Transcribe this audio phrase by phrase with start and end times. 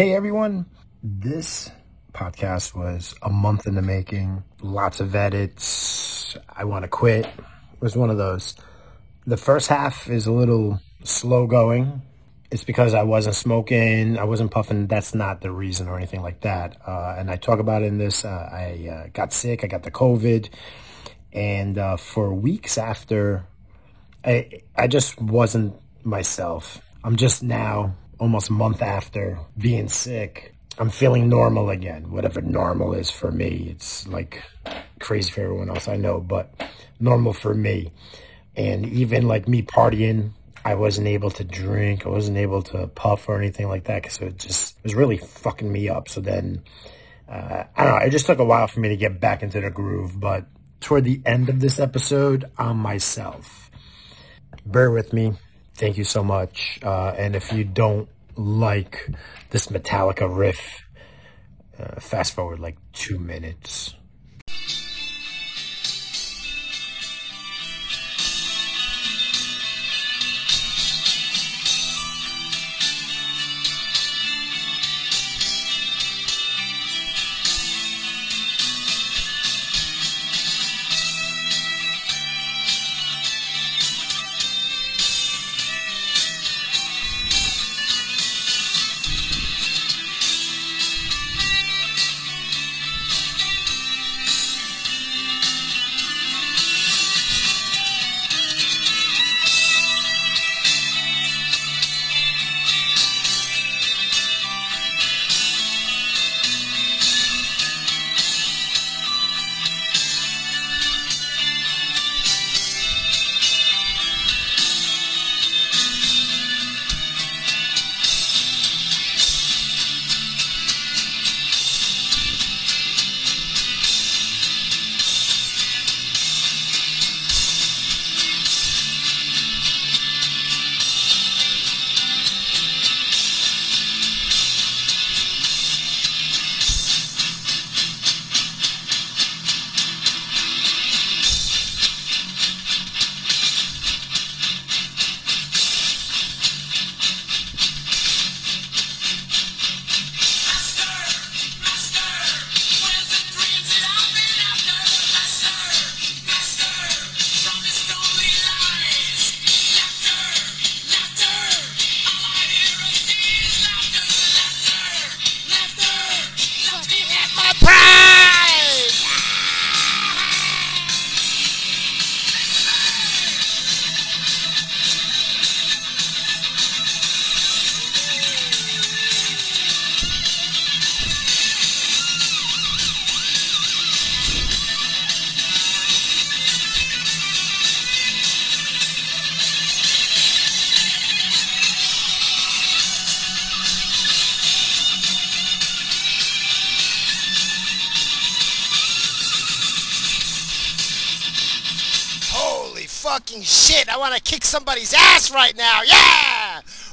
[0.00, 0.64] Hey everyone,
[1.02, 1.70] this
[2.14, 4.42] podcast was a month in the making.
[4.62, 6.38] Lots of edits.
[6.48, 7.26] I want to quit.
[7.26, 8.56] It was one of those.
[9.26, 12.00] The first half is a little slow going.
[12.50, 14.86] It's because I wasn't smoking, I wasn't puffing.
[14.86, 16.78] That's not the reason or anything like that.
[16.88, 18.24] Uh, and I talk about in this.
[18.24, 19.64] Uh, I uh, got sick.
[19.64, 20.48] I got the COVID,
[21.30, 23.44] and uh, for weeks after,
[24.24, 26.80] I I just wasn't myself.
[27.04, 32.12] I'm just now almost month after being sick, I'm feeling normal again.
[32.12, 34.42] Whatever normal is for me, it's like
[35.00, 36.52] crazy for everyone else I know, but
[37.00, 37.92] normal for me.
[38.54, 40.32] And even like me partying,
[40.64, 44.18] I wasn't able to drink, I wasn't able to puff or anything like that because
[44.18, 46.08] it just it was really fucking me up.
[46.08, 46.62] So then,
[47.28, 48.06] uh, I don't know.
[48.06, 50.46] It just took a while for me to get back into the groove, but
[50.80, 53.70] toward the end of this episode, I'm myself.
[54.66, 55.32] Bear with me
[55.80, 56.78] Thank you so much.
[56.82, 59.08] Uh, and if you don't like
[59.48, 60.84] this Metallica riff,
[61.78, 63.94] uh, fast forward like two minutes.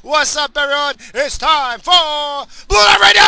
[0.07, 0.95] What's up, everyone?
[1.16, 1.91] It's time for
[2.69, 3.28] Blue Light Radio!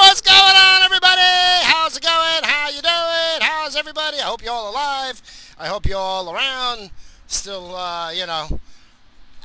[0.00, 1.20] What's going on, everybody?
[1.64, 2.44] How's it going?
[2.44, 3.42] How you doing?
[3.42, 4.20] How's everybody?
[4.20, 5.20] I hope you're all alive.
[5.58, 6.90] I hope you're all around.
[7.26, 8.58] Still, uh, you know,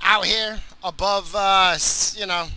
[0.02, 1.78] out here above, uh,
[2.16, 2.48] you know,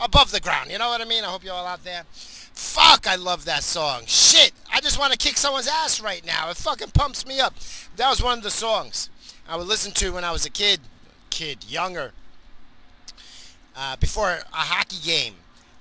[0.00, 0.72] above the ground.
[0.72, 1.22] You know what I mean?
[1.22, 2.02] I hope you're all out there.
[2.10, 4.02] Fuck, I love that song.
[4.06, 6.50] Shit, I just want to kick someone's ass right now.
[6.50, 7.54] It fucking pumps me up.
[7.94, 9.10] That was one of the songs
[9.48, 10.80] I would listen to when I was a kid,
[11.30, 12.10] kid, younger,
[13.78, 15.34] uh, before a hockey game.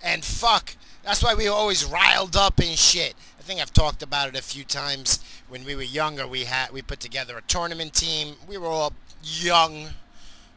[0.03, 3.15] And fuck, that's why we were always riled up and shit.
[3.39, 5.19] I think I've talked about it a few times.
[5.49, 8.35] When we were younger, we had we put together a tournament team.
[8.47, 8.93] We were all
[9.23, 9.87] young,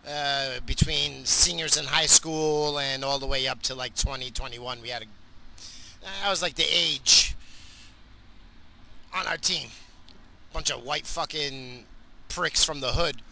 [0.06, 4.82] uh, between seniors in high school and all the way up to like 20, 21.
[4.82, 5.06] We had a
[6.24, 7.34] I was like the age
[9.14, 9.68] on our team.
[10.52, 11.84] Bunch of white fucking
[12.28, 13.22] pricks from the hood.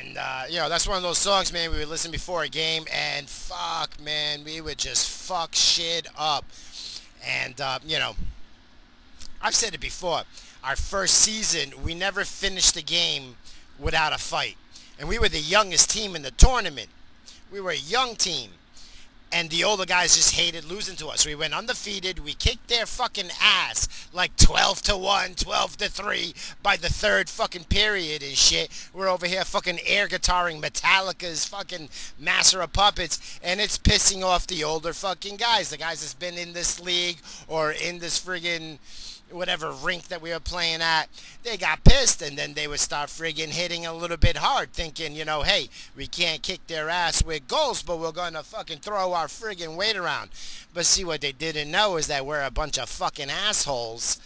[0.00, 2.48] And, uh, you know, that's one of those songs, man, we would listen before a
[2.48, 6.44] game, and fuck, man, we would just fuck shit up.
[7.26, 8.16] And, uh, you know,
[9.42, 10.22] I've said it before.
[10.62, 13.36] Our first season, we never finished the game
[13.78, 14.56] without a fight.
[14.98, 16.88] And we were the youngest team in the tournament.
[17.52, 18.50] We were a young team
[19.34, 21.26] and the older guys just hated losing to us.
[21.26, 22.20] We went undefeated.
[22.20, 27.28] We kicked their fucking ass like 12 to 1, 12 to 3 by the third
[27.28, 28.70] fucking period and shit.
[28.94, 34.46] We're over here fucking air guitaring Metallica's fucking Master of Puppets and it's pissing off
[34.46, 35.70] the older fucking guys.
[35.70, 38.78] The guys that's been in this league or in this friggin'
[39.34, 41.08] whatever rink that we were playing at,
[41.42, 45.14] they got pissed and then they would start friggin' hitting a little bit hard, thinking,
[45.14, 49.12] you know, hey, we can't kick their ass with goals, but we're gonna fucking throw
[49.12, 50.30] our friggin' weight around.
[50.72, 54.20] But see, what they didn't know is that we're a bunch of fucking assholes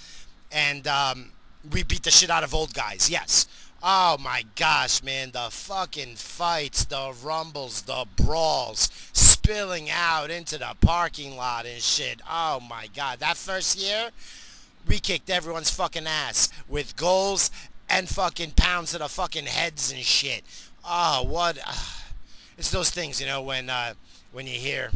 [0.52, 1.32] and um,
[1.72, 3.46] we beat the shit out of old guys, yes.
[3.82, 10.74] Oh my gosh, man, the fucking fights, the rumbles, the brawls, spilling out into the
[10.80, 12.20] parking lot and shit.
[12.28, 14.10] Oh my god, that first year,
[14.86, 17.50] we kicked everyone's fucking ass with goals
[17.88, 20.44] and fucking pounds to the fucking heads and shit.
[20.84, 21.58] Oh, what?
[21.58, 21.74] Uh,
[22.56, 23.94] it's those things, you know, when uh,
[24.32, 24.90] when you hear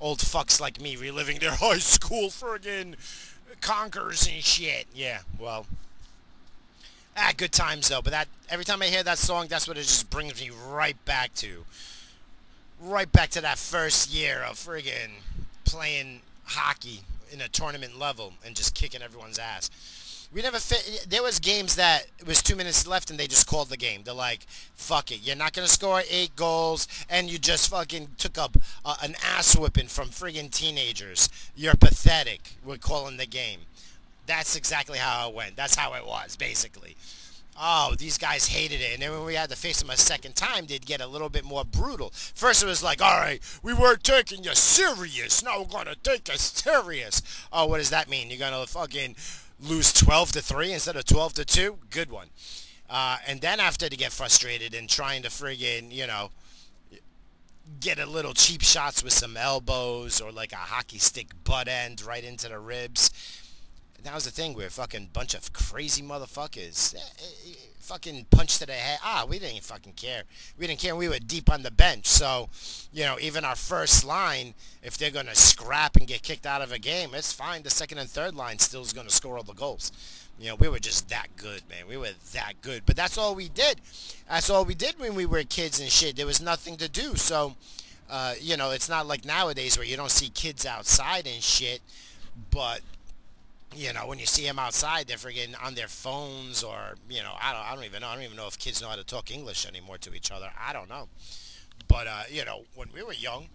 [0.00, 2.94] old fucks like me reliving their high school friggin'
[3.60, 4.86] conquers and shit.
[4.94, 5.66] Yeah, well,
[7.16, 8.02] ah, good times though.
[8.02, 11.02] But that every time I hear that song, that's what it just brings me right
[11.04, 11.64] back to.
[12.80, 15.10] Right back to that first year of friggin'
[15.64, 17.00] playing hockey
[17.32, 19.70] in a tournament level and just kicking everyone's ass.
[20.32, 21.06] We never fit.
[21.08, 24.02] There was games that it was two minutes left and they just called the game.
[24.04, 28.36] They're like, "Fuck it, you're not gonna score eight goals, and you just fucking took
[28.36, 31.28] up uh, an ass whipping from friggin' teenagers.
[31.54, 33.60] You're pathetic." We're calling the game.
[34.26, 35.54] That's exactly how it went.
[35.54, 36.96] That's how it was, basically
[37.58, 38.94] oh, these guys hated it.
[38.94, 41.28] And then when we had to face them a second time, they'd get a little
[41.28, 42.10] bit more brutal.
[42.12, 45.42] First, it was like, all right, we weren't taking you serious.
[45.42, 47.22] Now we're going to take you serious.
[47.52, 48.30] Oh, what does that mean?
[48.30, 49.16] You're going to fucking
[49.60, 51.78] lose 12 to 3 instead of 12 to 2?
[51.90, 52.28] Good one.
[52.88, 56.30] Uh, and then after they get frustrated and trying to friggin', you know,
[57.80, 62.00] get a little cheap shots with some elbows or like a hockey stick butt end
[62.02, 63.10] right into the ribs
[64.06, 64.54] that was the thing.
[64.54, 66.94] We were a fucking bunch of crazy motherfuckers.
[66.94, 68.98] Eh, eh, fucking punched to the head.
[69.02, 70.22] Ah, we didn't fucking care.
[70.58, 70.94] We didn't care.
[70.94, 72.06] We were deep on the bench.
[72.06, 72.48] So,
[72.92, 76.62] you know, even our first line, if they're going to scrap and get kicked out
[76.62, 77.62] of a game, it's fine.
[77.62, 79.92] The second and third line still is going to score all the goals.
[80.38, 81.88] You know, we were just that good, man.
[81.88, 82.82] We were that good.
[82.86, 83.80] But that's all we did.
[84.28, 86.16] That's all we did when we were kids and shit.
[86.16, 87.14] There was nothing to do.
[87.14, 87.54] So,
[88.10, 91.80] uh, you know, it's not like nowadays where you don't see kids outside and shit.
[92.50, 92.80] But
[93.74, 97.34] you know, when you see them outside, they're freaking on their phones or, you know,
[97.40, 98.08] I don't, I don't even know.
[98.08, 100.50] I don't even know if kids know how to talk English anymore to each other.
[100.58, 101.08] I don't know.
[101.88, 103.48] But, uh, you know, when we were young,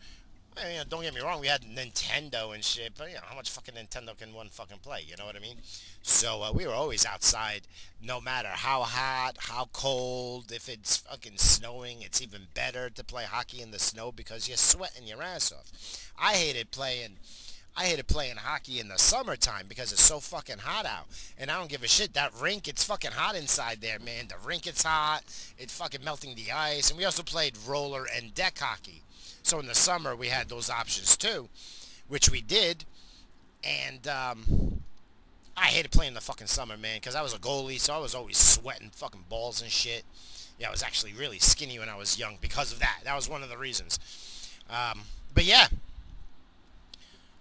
[0.62, 3.36] I mean, don't get me wrong, we had Nintendo and shit, but, you know, how
[3.36, 5.02] much fucking Nintendo can one fucking play?
[5.08, 5.56] You know what I mean?
[6.02, 7.62] So uh, we were always outside,
[8.04, 10.52] no matter how hot, how cold.
[10.52, 14.58] If it's fucking snowing, it's even better to play hockey in the snow because you're
[14.58, 16.12] sweating your ass off.
[16.20, 17.18] I hated playing
[17.76, 21.08] I hated playing hockey in the summertime because it's so fucking hot out.
[21.38, 22.14] And I don't give a shit.
[22.14, 24.28] That rink, it's fucking hot inside there, man.
[24.28, 25.22] The rink, it's hot.
[25.58, 26.90] It's fucking melting the ice.
[26.90, 29.04] And we also played roller and deck hockey.
[29.42, 31.48] So in the summer, we had those options too,
[32.08, 32.84] which we did.
[33.64, 34.82] And um,
[35.56, 38.14] I hated playing the fucking summer, man, because I was a goalie, so I was
[38.14, 40.04] always sweating fucking balls and shit.
[40.60, 43.00] Yeah, I was actually really skinny when I was young because of that.
[43.06, 43.98] That was one of the reasons.
[44.70, 45.02] Um,
[45.34, 45.68] but yeah,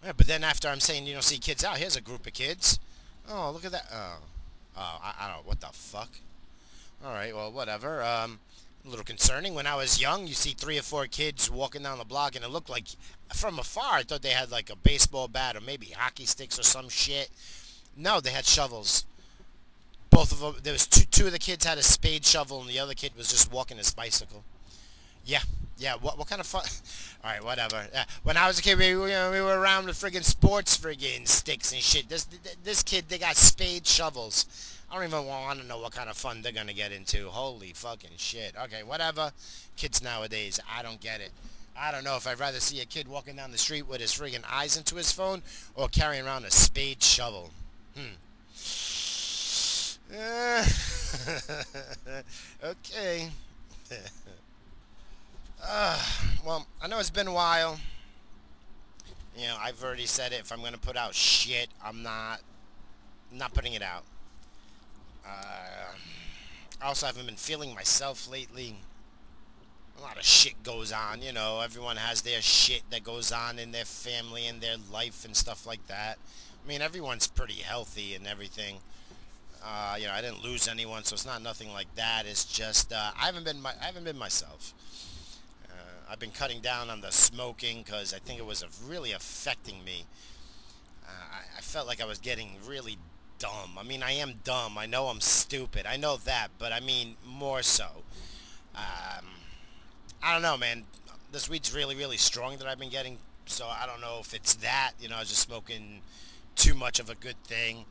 [0.05, 2.33] yeah, but then after I'm saying you don't see kids out, here's a group of
[2.33, 2.79] kids.
[3.29, 3.87] Oh, look at that.
[3.93, 4.17] Oh,
[4.77, 5.47] oh I, I don't.
[5.47, 6.11] What the fuck?
[7.05, 8.03] All right, well, whatever.
[8.03, 8.41] Um,
[8.85, 9.55] a little concerning.
[9.55, 12.45] When I was young, you see three or four kids walking down the block, and
[12.45, 12.87] it looked like,
[13.35, 16.63] from afar, I thought they had like a baseball bat or maybe hockey sticks or
[16.63, 17.31] some shit.
[17.97, 19.05] No, they had shovels.
[20.11, 20.55] Both of them.
[20.63, 21.05] There was two.
[21.05, 23.77] Two of the kids had a spade shovel, and the other kid was just walking
[23.77, 24.45] his bicycle.
[25.25, 25.43] Yeah,
[25.81, 26.63] yeah, what what kind of fun?
[27.25, 27.87] All right, whatever.
[27.93, 28.05] Yeah.
[28.23, 31.73] When I was a kid, we, we, we were around with friggin' sports friggin' sticks
[31.73, 32.09] and shit.
[32.09, 32.29] This
[32.63, 34.77] this kid, they got spade shovels.
[34.91, 37.29] I don't even want to know what kind of fun they're gonna get into.
[37.29, 38.55] Holy fucking shit.
[38.65, 39.33] Okay, whatever.
[39.77, 41.31] Kids nowadays, I don't get it.
[41.79, 44.13] I don't know if I'd rather see a kid walking down the street with his
[44.13, 45.43] friggin' eyes into his phone
[45.75, 47.51] or carrying around a spade shovel.
[47.97, 48.17] Hmm.
[50.15, 50.65] Uh,
[52.65, 53.31] okay.
[55.63, 56.03] Uh,
[56.45, 57.79] well, I know it's been a while.
[59.37, 60.41] You know, I've already said it.
[60.41, 62.41] If I'm going to put out shit, I'm not,
[63.33, 64.05] not putting it out.
[65.27, 65.95] Uh,
[66.83, 68.77] I also haven't been feeling myself lately.
[69.99, 71.61] A lot of shit goes on, you know.
[71.61, 75.67] Everyone has their shit that goes on in their family and their life and stuff
[75.67, 76.19] like that.
[76.65, 78.79] I mean, everyone's pretty healthy and everything.
[79.63, 82.25] Uh, you know, I didn't lose anyone, so it's not nothing like that.
[82.27, 84.73] It's just uh, I haven't been my, I haven't been myself.
[86.11, 90.05] I've been cutting down on the smoking because I think it was really affecting me.
[91.05, 92.99] Uh, I, I felt like I was getting really
[93.39, 93.79] dumb.
[93.79, 94.77] I mean, I am dumb.
[94.77, 95.87] I know I'm stupid.
[95.87, 97.87] I know that, but I mean more so.
[98.75, 99.27] Um,
[100.23, 100.85] I don't know, man.
[101.33, 104.55] This weed's really, really strong that I've been getting, so I don't know if it's
[104.55, 104.93] that.
[105.01, 106.01] You know, I was just smoking
[106.57, 107.85] too much of a good thing.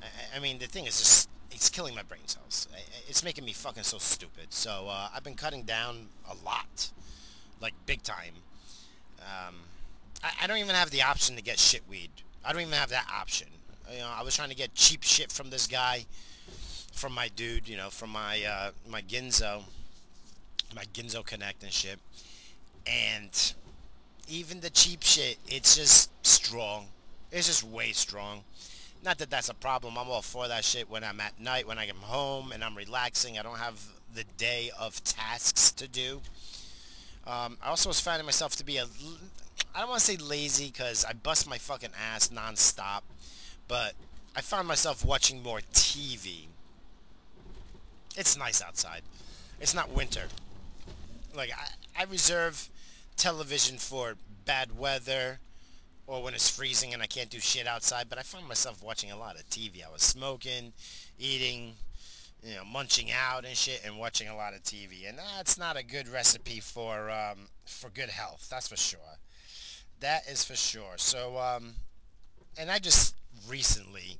[0.00, 2.68] I, I mean, the thing is just it's killing my brain cells.
[3.08, 4.46] It's making me fucking so stupid.
[4.50, 6.90] So uh, I've been cutting down a lot,
[7.60, 8.34] like big time.
[9.20, 9.54] Um,
[10.22, 12.10] I, I, don't even have the option to get shit weed.
[12.44, 13.48] I don't even have that option.
[13.90, 16.06] You know, I was trying to get cheap shit from this guy,
[16.92, 17.68] from my dude.
[17.68, 19.62] You know, from my uh, my Ginzo,
[20.74, 21.98] my Ginzo Connect and shit.
[22.86, 23.54] And
[24.28, 26.86] even the cheap shit, it's just strong.
[27.32, 28.42] It's just way strong.
[29.04, 29.98] Not that that's a problem.
[29.98, 32.74] I'm all for that shit when I'm at night, when I am home and I'm
[32.74, 33.38] relaxing.
[33.38, 33.82] I don't have
[34.14, 36.22] the day of tasks to do.
[37.26, 38.84] Um, I also was finding myself to be a,
[39.74, 43.00] I don't want to say lazy because I bust my fucking ass nonstop,
[43.66, 43.94] but
[44.36, 46.46] I found myself watching more TV.
[48.16, 49.02] It's nice outside.
[49.60, 50.24] It's not winter.
[51.34, 52.68] Like, I, I reserve
[53.16, 55.40] television for bad weather,
[56.06, 58.08] or when it's freezing and I can't do shit outside.
[58.08, 59.84] But I found myself watching a lot of TV.
[59.86, 60.72] I was smoking,
[61.18, 61.74] eating,
[62.44, 65.08] you know, munching out and shit, and watching a lot of TV.
[65.08, 68.48] And that's not a good recipe for um, for good health.
[68.50, 69.18] That's for sure.
[70.00, 70.94] That is for sure.
[70.96, 71.74] So, um,
[72.58, 73.14] and I just
[73.48, 74.18] recently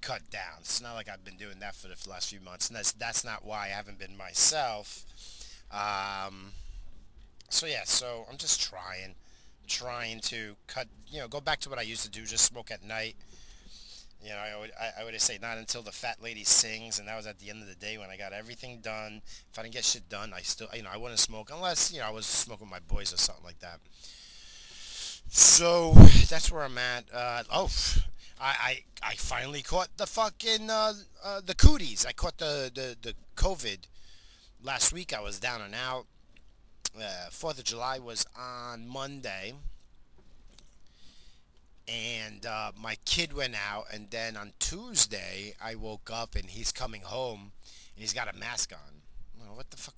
[0.00, 0.60] cut down.
[0.60, 3.24] It's not like I've been doing that for the last few months, and that's that's
[3.24, 5.04] not why I haven't been myself.
[5.70, 6.52] Um,
[7.48, 9.14] so yeah, so I'm just trying
[9.66, 12.70] trying to cut, you know, go back to what I used to do, just smoke
[12.70, 13.16] at night.
[14.22, 17.06] You know, I would, I, I would say not until the fat lady sings, and
[17.06, 19.22] that was at the end of the day when I got everything done.
[19.50, 22.00] If I didn't get shit done, I still, you know, I wouldn't smoke unless, you
[22.00, 23.78] know, I was smoking with my boys or something like that.
[25.28, 25.92] So
[26.28, 27.04] that's where I'm at.
[27.12, 27.70] Uh, oh,
[28.40, 32.06] I, I, I finally caught the fucking uh, uh, the cooties.
[32.06, 33.80] I caught the, the the COVID
[34.62, 35.12] last week.
[35.12, 36.06] I was down and out
[36.96, 39.54] uh, Fourth of July was on Monday,
[41.88, 46.72] and uh, my kid went out, and then on Tuesday I woke up and he's
[46.72, 47.52] coming home,
[47.94, 49.54] and he's got a mask on.
[49.54, 49.94] what the fuck?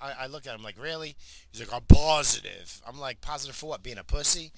[0.00, 1.16] I, I look at him like, really?
[1.50, 2.80] He's like, I'm positive.
[2.86, 3.82] I'm like, positive for what?
[3.82, 4.52] Being a pussy?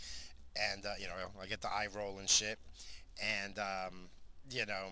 [0.73, 2.59] And, uh, you know, I get the eye roll and shit.
[3.23, 4.09] And, um,
[4.51, 4.89] you know,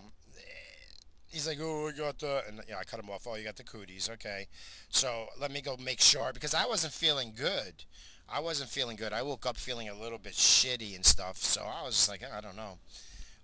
[1.33, 3.27] he's like, oh, I got the, and you know, I cut him off.
[3.27, 4.09] Oh, you got the cooties.
[4.13, 4.47] Okay.
[4.89, 7.83] So let me go make sure because I wasn't feeling good.
[8.29, 9.13] I wasn't feeling good.
[9.13, 11.37] I woke up feeling a little bit shitty and stuff.
[11.37, 12.77] So I was just like, I don't know.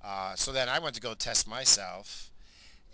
[0.04, 2.32] Uh, so then I went to go test myself,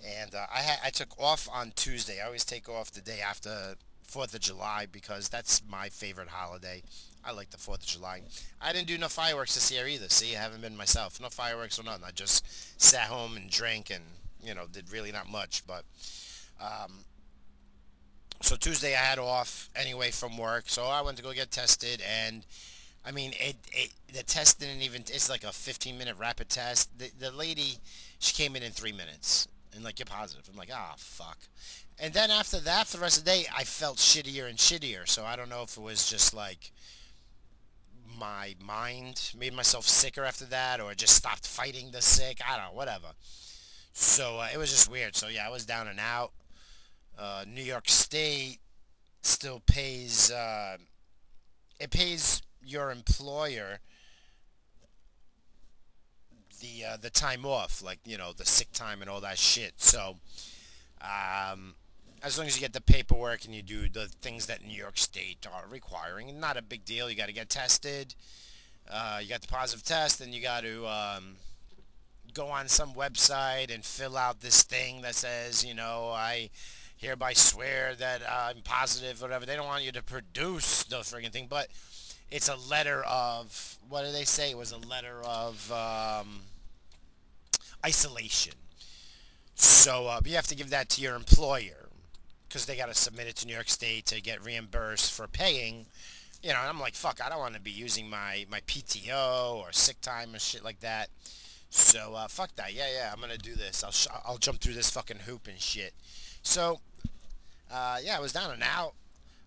[0.04, 2.20] and uh, I ha- I took off on Tuesday.
[2.20, 6.82] I always take off the day after Fourth of July because that's my favorite holiday.
[7.24, 8.22] I like the Fourth of July.
[8.60, 10.10] I didn't do no fireworks this year either.
[10.10, 11.22] See, I haven't been myself.
[11.22, 12.06] No fireworks or nothing.
[12.08, 14.04] I just sat home and drank and
[14.46, 15.64] you know, did really not much.
[15.66, 15.84] But
[16.62, 17.04] um,
[18.46, 22.04] so Tuesday I had off anyway from work, so I went to go get tested,
[22.08, 22.46] and
[23.04, 25.02] I mean, it, it the test didn't even.
[25.02, 26.98] It's like a 15 minute rapid test.
[27.00, 27.78] The, the lady,
[28.20, 30.48] she came in in three minutes, and like you're positive.
[30.48, 31.40] I'm like, ah, oh, fuck.
[32.00, 35.08] And then after that, for the rest of the day, I felt shittier and shittier.
[35.08, 36.72] So I don't know if it was just like
[38.20, 42.42] my mind made myself sicker after that, or just stopped fighting the sick.
[42.48, 43.08] I don't know, whatever.
[43.94, 45.16] So uh, it was just weird.
[45.16, 46.32] So yeah, I was down and out.
[47.18, 48.60] Uh, New York State
[49.22, 50.32] still pays.
[50.32, 50.78] Uh,
[51.80, 53.80] it pays your employer
[56.62, 59.74] the uh, the time off, like you know the sick time and all that shit.
[59.78, 60.18] So
[61.02, 61.76] um,
[62.24, 64.98] as long as you get the paperwork and you do the things that New York
[64.98, 67.10] State are requiring, not a big deal.
[67.10, 68.16] You got to get tested.
[68.90, 71.36] Uh, you got the positive test, and you got to um,
[72.34, 76.50] go on some website and fill out this thing that says, you know, I
[76.98, 79.46] hereby swear that I'm positive, whatever.
[79.46, 81.68] They don't want you to produce the frigging thing, but
[82.32, 84.52] it's a letter of, what do they say?
[84.52, 86.42] It was a letter of um,
[87.86, 88.54] isolation.
[89.56, 91.90] So uh, you have to give that to your employer
[92.48, 95.86] because they got to submit it to New York State to get reimbursed for paying.
[96.42, 99.56] You know, and I'm like, fuck, I don't want to be using my, my PTO
[99.56, 101.10] or sick time or shit like that.
[101.70, 102.74] So uh, fuck that.
[102.74, 103.12] Yeah, yeah.
[103.12, 103.84] I'm gonna do this.
[103.84, 105.94] I'll I'll jump through this fucking hoop and shit.
[106.46, 106.80] So
[107.72, 108.94] uh, yeah, I was down and out.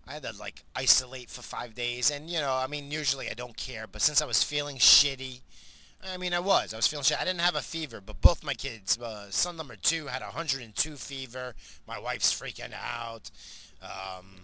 [0.07, 3.33] I had to like isolate for five days, and you know, I mean, usually I
[3.33, 5.41] don't care, but since I was feeling shitty,
[6.03, 6.73] I mean, I was.
[6.73, 7.19] I was feeling shit.
[7.19, 10.95] I didn't have a fever, but both my kids, uh, son number two had 102
[10.95, 11.55] fever.
[11.87, 13.31] My wife's freaking out.
[13.81, 14.41] Um,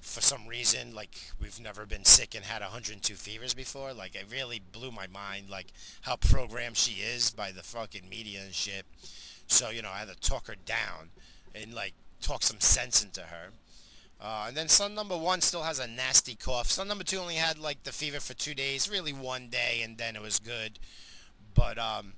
[0.00, 3.92] for some reason, like we've never been sick and had 102 fevers before.
[3.92, 5.68] Like it really blew my mind, like
[6.02, 8.84] how programmed she is by the fucking media and shit.
[9.46, 11.10] So you know, I had to talk her down
[11.62, 13.50] and like talk some sense into her.
[14.20, 16.66] Uh, and then son number one still has a nasty cough.
[16.66, 19.96] Son number two only had like the fever for two days, really one day, and
[19.96, 20.78] then it was good.
[21.54, 22.14] But um,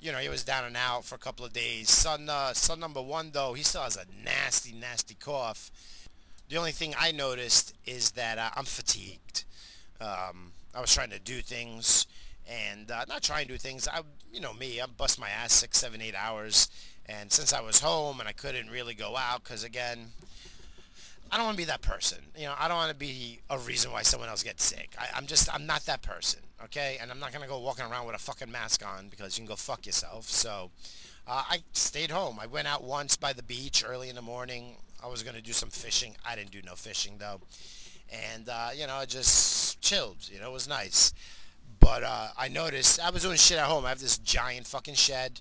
[0.00, 1.90] you know, he was down and out for a couple of days.
[1.90, 5.70] Son, uh, son number one though, he still has a nasty, nasty cough.
[6.48, 9.44] The only thing I noticed is that uh, I'm fatigued.
[10.00, 12.06] Um, I was trying to do things,
[12.46, 13.88] and uh, not trying to do things.
[13.88, 14.00] I,
[14.32, 16.68] you know me, I bust my ass six, seven, eight hours.
[17.06, 20.12] And since I was home and I couldn't really go out, because again,
[21.30, 22.18] I don't want to be that person.
[22.36, 24.94] You know, I don't want to be a reason why someone else gets sick.
[24.98, 26.98] I, I'm just, I'm not that person, okay?
[27.00, 29.42] And I'm not going to go walking around with a fucking mask on because you
[29.42, 30.28] can go fuck yourself.
[30.28, 30.70] So
[31.26, 32.38] uh, I stayed home.
[32.40, 34.76] I went out once by the beach early in the morning.
[35.02, 36.16] I was going to do some fishing.
[36.24, 37.40] I didn't do no fishing, though.
[38.32, 40.28] And, uh, you know, I just chilled.
[40.30, 41.12] You know, it was nice.
[41.80, 43.84] But uh, I noticed I was doing shit at home.
[43.84, 45.40] I have this giant fucking shed.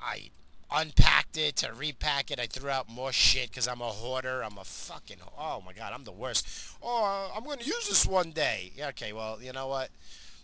[0.00, 0.30] I
[0.70, 2.40] unpacked it to repack it.
[2.40, 4.42] I threw out more shit because I'm a hoarder.
[4.42, 6.46] I'm a fucking, oh my God, I'm the worst.
[6.82, 8.72] Oh, I'm going to use this one day.
[8.76, 9.90] Yeah, okay, well, you know what?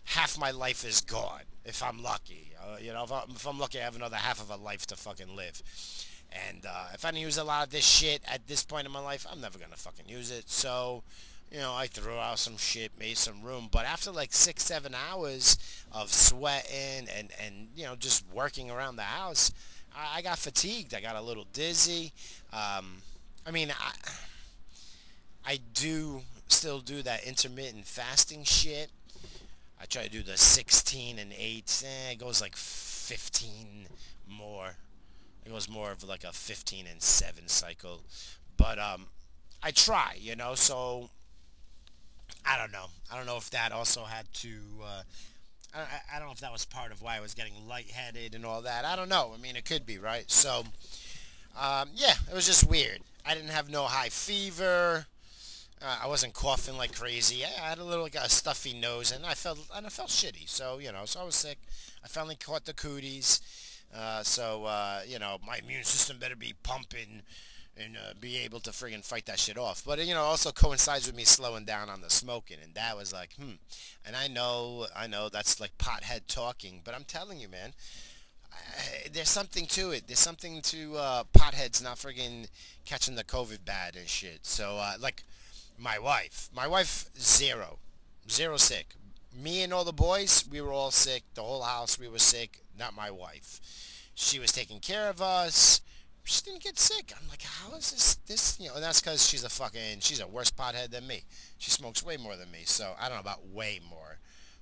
[0.05, 2.51] Half my life is gone if I'm lucky.
[2.61, 4.85] Uh, you know, if I'm, if I'm, lucky, I have another half of a life
[4.87, 5.61] to fucking live.
[6.49, 8.91] And uh, if I don't use a lot of this shit at this point in
[8.91, 10.49] my life, I'm never going to fucking use it.
[10.49, 11.03] So,
[11.51, 13.67] you know, I threw out some shit, made some room.
[13.69, 15.57] But after like six, seven hours
[15.91, 19.51] of sweating and, and you know, just working around the house,
[19.95, 20.93] I, I got fatigued.
[20.93, 22.11] I got a little dizzy.
[22.53, 22.97] Um,
[23.45, 23.91] I mean, I,
[25.45, 28.89] I do still do that intermittent fasting shit.
[29.81, 31.83] I try to do the 16 and 8.
[31.85, 33.87] Eh, it goes like 15
[34.29, 34.75] more.
[35.43, 38.01] It goes more of like a 15 and 7 cycle.
[38.57, 39.07] But um,
[39.63, 41.09] I try, you know, so
[42.45, 42.85] I don't know.
[43.11, 44.49] I don't know if that also had to
[44.83, 45.01] uh,
[45.73, 48.45] I, I don't know if that was part of why I was getting lightheaded and
[48.45, 48.85] all that.
[48.85, 49.31] I don't know.
[49.33, 50.29] I mean, it could be, right?
[50.29, 50.63] So,
[51.59, 52.99] um, yeah, it was just weird.
[53.25, 55.05] I didn't have no high fever.
[55.81, 57.43] Uh, I wasn't coughing like crazy.
[57.43, 60.47] I had a little like a stuffy nose, and I felt and I felt shitty.
[60.47, 61.57] So you know, so I was sick.
[62.03, 63.41] I finally caught the cooties.
[63.95, 67.23] Uh, so uh, you know, my immune system better be pumping
[67.83, 69.83] and uh, be able to friggin' fight that shit off.
[69.85, 73.11] But you know, also coincides with me slowing down on the smoking, and that was
[73.11, 73.53] like, hmm.
[74.05, 77.73] And I know, I know that's like pothead talking, but I'm telling you, man,
[78.51, 80.07] I, there's something to it.
[80.07, 82.47] There's something to uh, potheads not friggin'
[82.85, 84.45] catching the COVID bad and shit.
[84.45, 85.23] So uh, like,
[85.77, 87.79] my wife, my wife zero,
[88.29, 88.95] zero sick.
[89.33, 91.23] Me and all the boys, we were all sick.
[91.35, 92.63] The whole house, we were sick.
[92.77, 93.61] Not my wife.
[94.13, 95.81] She was taking care of us
[96.23, 97.13] she didn't get sick.
[97.19, 100.19] I'm like, how is this, this, you know, and that's because she's a fucking, she's
[100.19, 101.23] a worse pothead than me.
[101.57, 104.19] She smokes way more than me, so I don't know about way more,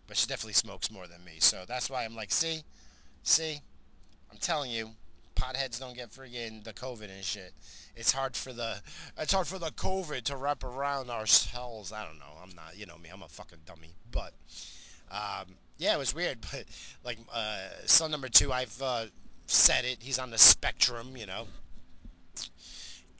[0.07, 1.33] but she definitely smokes more than me.
[1.39, 2.63] So that's why I'm like, see,
[3.23, 3.59] see,
[4.31, 4.91] I'm telling you,
[5.35, 7.53] potheads don't get friggin' the COVID and shit.
[7.95, 8.81] It's hard for the,
[9.17, 11.91] it's hard for the COVID to wrap around our cells.
[11.91, 12.37] I don't know.
[12.41, 14.33] I'm not, you know me, I'm a fucking dummy, but,
[15.11, 16.65] um, yeah, it was weird, but
[17.03, 19.05] like, uh, son number two, I've, uh,
[19.49, 19.97] said it.
[20.01, 21.47] He's on the spectrum, you know.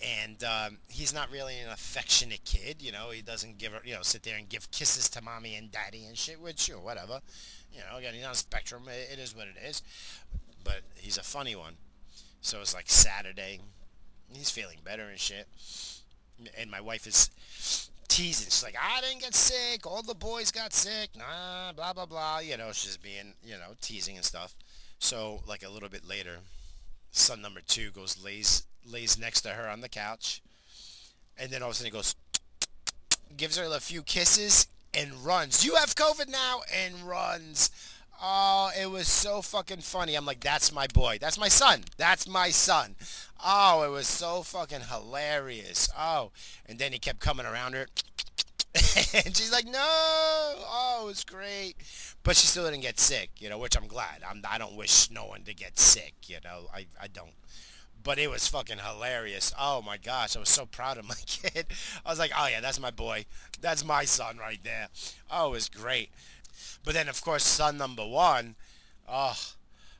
[0.01, 3.09] And um, he's not really an affectionate kid, you know.
[3.09, 6.17] He doesn't give, you know, sit there and give kisses to mommy and daddy and
[6.17, 7.19] shit, which, you know, whatever.
[7.73, 8.83] You know, again, he's on spectrum.
[8.87, 9.81] It, it is what it is.
[10.63, 11.73] But he's a funny one.
[12.41, 13.59] So it's like Saturday.
[14.31, 15.47] He's feeling better and shit.
[16.57, 17.29] And my wife is
[18.07, 18.45] teasing.
[18.45, 19.85] She's like, I didn't get sick.
[19.85, 21.09] All the boys got sick.
[21.17, 22.39] Nah, blah, blah, blah.
[22.39, 24.55] You know, she's being, you know, teasing and stuff.
[24.99, 26.37] So like a little bit later,
[27.11, 30.41] son number two goes lays lays next to her on the couch,
[31.37, 32.15] and then all of a sudden he goes,
[33.35, 35.65] gives her a few kisses and runs.
[35.65, 37.71] You have COVID now and runs.
[38.21, 40.15] Oh, it was so fucking funny.
[40.15, 41.19] I'm like, that's my boy.
[41.21, 41.85] That's my son.
[41.95, 42.95] That's my son.
[43.43, 45.87] Oh, it was so fucking hilarious.
[45.97, 46.31] Oh,
[46.65, 47.87] and then he kept coming around her.
[49.25, 49.79] And she's like, no.
[49.81, 51.75] Oh, it was great
[52.23, 54.21] but she still didn't get sick, you know, which I'm glad.
[54.27, 57.31] I'm, I don't wish no one to get sick, you know, I, I don't.
[58.01, 59.53] But it was fucking hilarious.
[59.59, 61.67] Oh my gosh, I was so proud of my kid.
[62.05, 63.25] I was like, oh yeah, that's my boy.
[63.59, 64.87] That's my son right there.
[65.31, 66.11] Oh, it was great.
[66.83, 68.55] But then, of course, son number one,
[69.07, 69.37] oh,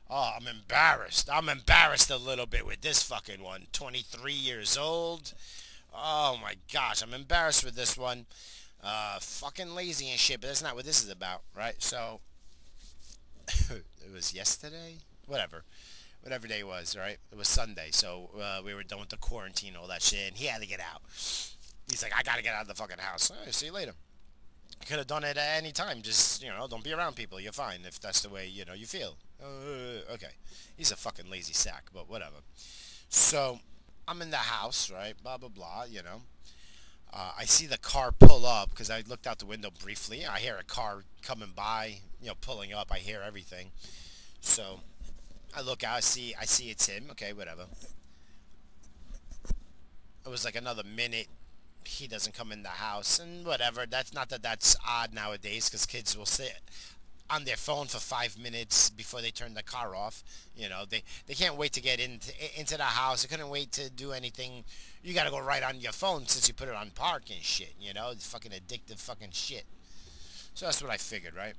[0.08, 1.28] oh, I'm embarrassed.
[1.32, 3.66] I'm embarrassed a little bit with this fucking one.
[3.72, 5.34] 23 years old.
[5.94, 8.26] Oh my gosh, I'm embarrassed with this one
[8.82, 11.80] uh, fucking lazy and shit, but that's not what this is about, right?
[11.82, 12.20] So,
[13.48, 14.98] it was yesterday?
[15.26, 15.64] Whatever.
[16.22, 17.16] Whatever day it was, right?
[17.32, 20.36] It was Sunday, so uh, we were done with the quarantine, all that shit, and
[20.36, 21.02] he had to get out.
[21.90, 23.30] He's like, I gotta get out of the fucking house.
[23.50, 23.92] See you later.
[24.86, 26.00] Could have done it at any time.
[26.02, 27.40] Just, you know, don't be around people.
[27.40, 29.16] You're fine if that's the way, you know, you feel.
[29.42, 30.32] Uh, okay.
[30.76, 32.36] He's a fucking lazy sack, but whatever.
[33.08, 33.58] So,
[34.08, 35.14] I'm in the house, right?
[35.22, 36.22] Blah, blah, blah, you know.
[37.12, 40.24] Uh, I see the car pull up because I looked out the window briefly.
[40.24, 42.92] I hear a car coming by, you know, pulling up.
[42.92, 43.72] I hear everything.
[44.40, 44.80] So,
[45.54, 45.96] I look out.
[45.96, 47.06] I see, I see it's him.
[47.10, 47.66] Okay, whatever.
[50.24, 51.26] It was like another minute
[51.84, 53.86] he doesn't come in the house and whatever.
[53.86, 56.60] That's not that that's odd nowadays because kids will sit
[57.30, 60.22] on their phone for five minutes before they turn the car off.
[60.56, 63.22] You know, they, they can't wait to get into into the house.
[63.22, 64.64] They couldn't wait to do anything.
[65.02, 67.42] You got to go right on your phone since you put it on park and
[67.42, 67.74] shit.
[67.80, 69.64] You know, it's fucking addictive fucking shit.
[70.54, 71.54] So that's what I figured, right?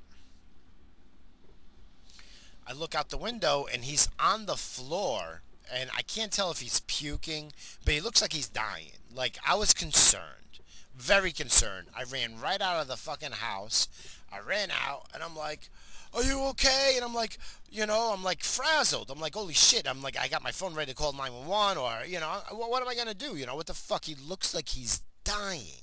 [2.67, 5.41] I look out the window and he's on the floor
[5.73, 7.53] and I can't tell if he's puking,
[7.86, 8.91] but he looks like he's dying.
[9.13, 10.60] Like I was concerned,
[10.95, 11.88] very concerned.
[11.95, 13.88] I ran right out of the fucking house.
[14.31, 15.69] I ran out and I'm like,
[16.13, 17.37] "Are you okay?" And I'm like,
[17.69, 19.09] you know, I'm like frazzled.
[19.09, 22.05] I'm like, "Holy shit!" I'm like, I got my phone ready to call 911 or
[22.05, 23.35] you know, what, what am I gonna do?
[23.35, 24.05] You know, what the fuck?
[24.05, 25.81] He looks like he's dying.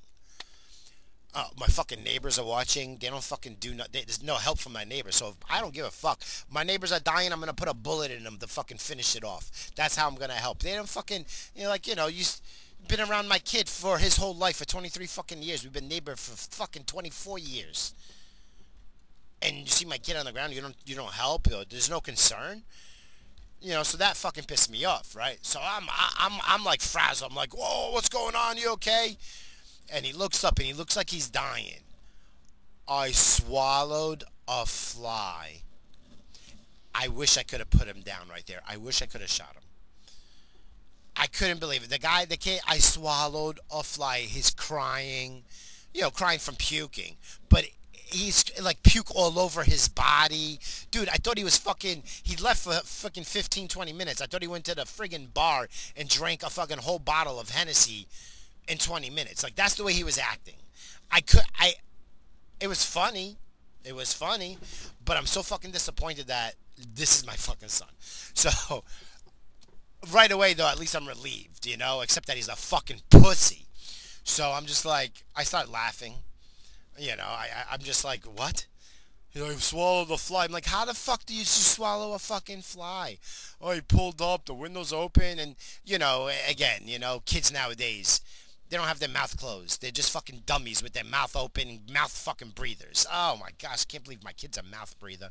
[1.35, 2.97] Uh, my fucking neighbors are watching.
[2.97, 4.03] They don't fucking do nothing.
[4.07, 6.23] There's no help from my neighbors, so I don't give a fuck.
[6.51, 7.33] My neighbors are dying.
[7.33, 9.71] I'm gonna put a bullet in them to fucking finish it off.
[9.77, 10.61] That's how I'm gonna help.
[10.61, 12.25] They don't fucking, you know, like you know, you
[12.89, 15.63] been around my kid for his whole life for 23 fucking years.
[15.63, 17.95] We've been neighbors for fucking 24 years.
[19.41, 21.49] And you see my kid on the ground, you don't you don't help.
[21.69, 22.63] There's no concern.
[23.61, 25.39] You know, so that fucking pissed me off, right?
[25.43, 25.85] So I'm
[26.19, 27.31] I'm I'm like frazzled.
[27.31, 28.57] I'm like, whoa, what's going on?
[28.57, 29.17] You okay?
[29.93, 31.81] And he looks up and he looks like he's dying.
[32.87, 35.63] I swallowed a fly.
[36.95, 38.61] I wish I could have put him down right there.
[38.67, 39.63] I wish I could have shot him.
[41.17, 41.91] I couldn't believe it.
[41.91, 44.21] The guy, the kid, I swallowed a fly.
[44.21, 45.43] He's crying,
[45.93, 47.17] you know, crying from puking.
[47.49, 47.67] But
[48.11, 50.59] he's like puke all over his body.
[50.91, 54.21] Dude, I thought he was fucking, he left for fucking 15, 20 minutes.
[54.21, 57.51] I thought he went to the friggin' bar and drank a fucking whole bottle of
[57.51, 58.07] Hennessy
[58.67, 59.43] in 20 minutes.
[59.43, 60.57] Like, that's the way he was acting.
[61.11, 61.75] I could, I,
[62.61, 63.37] it was funny.
[63.85, 64.59] It was funny.
[65.05, 66.55] But I'm so fucking disappointed that
[66.95, 67.89] this is my fucking son.
[68.39, 68.85] So,
[70.13, 73.67] right away though, at least I'm relieved, you know, except that he's a fucking pussy.
[74.25, 76.15] So I'm just like, I start laughing.
[76.99, 78.67] You know, I, I am just like, what?
[79.33, 80.45] You know, he swallowed a fly.
[80.45, 83.19] I'm like, how the fuck do you swallow a fucking fly?
[83.61, 88.21] Oh, he pulled up, the window's open, and you know, again, you know, kids nowadays,
[88.69, 89.81] they don't have their mouth closed.
[89.81, 93.07] They're just fucking dummies with their mouth open, mouth fucking breathers.
[93.13, 95.31] Oh my gosh, can't believe my kid's a mouth breather.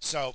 [0.00, 0.34] So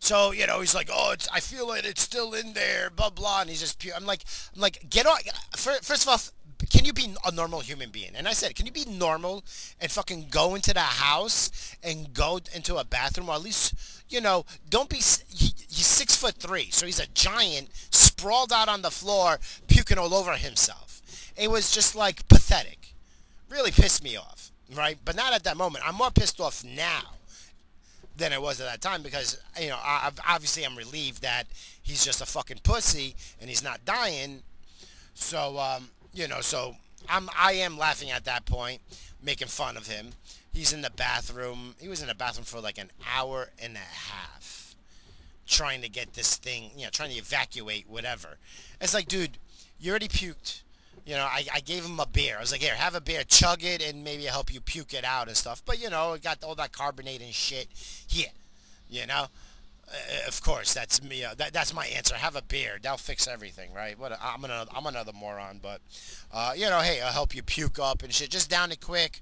[0.00, 1.84] so you know, he's like, "Oh, it's, I feel it.
[1.84, 3.42] It's still in there." Blah blah.
[3.42, 3.94] And he's just pure.
[3.94, 5.18] I'm like, I'm like, get on.
[5.54, 6.18] First of all,
[6.68, 8.10] can you be a normal human being?
[8.14, 9.44] And I said, can you be normal
[9.80, 13.74] and fucking go into the house and go into a bathroom, or at least,
[14.08, 14.96] you know, don't be.
[14.96, 19.98] He, he's six foot three, so he's a giant, sprawled out on the floor, puking
[19.98, 21.00] all over himself.
[21.36, 22.94] It was just like pathetic.
[23.48, 24.98] Really pissed me off, right?
[25.04, 25.88] But not at that moment.
[25.88, 27.02] I'm more pissed off now
[28.16, 31.44] than I was at that time because you know I, obviously I'm relieved that
[31.82, 34.42] he's just a fucking pussy and he's not dying.
[35.14, 36.76] So um, you know, so
[37.08, 38.80] I'm I am laughing at that point,
[39.22, 40.10] making fun of him.
[40.52, 41.74] He's in the bathroom.
[41.78, 44.74] He was in the bathroom for like an hour and a half,
[45.46, 48.38] trying to get this thing, you know, trying to evacuate whatever.
[48.80, 49.38] It's like, dude,
[49.78, 50.62] you already puked.
[51.06, 52.36] You know, I, I gave him a beer.
[52.36, 55.04] I was like, here, have a beer, chug it, and maybe help you puke it
[55.04, 55.62] out and stuff.
[55.64, 57.68] But, you know, it got all that carbonate and shit.
[58.06, 58.28] Here,
[58.88, 59.26] you know?
[59.90, 61.24] Uh, of course, that's me.
[61.24, 62.14] Uh, that, that's my answer.
[62.14, 62.78] Have a beer.
[62.80, 63.98] That'll fix everything, right?
[63.98, 64.12] What?
[64.12, 64.70] A, I'm another.
[64.74, 65.80] I'm another moron, but
[66.32, 68.30] uh, you know, hey, I'll help you puke up and shit.
[68.30, 69.20] Just down it quick,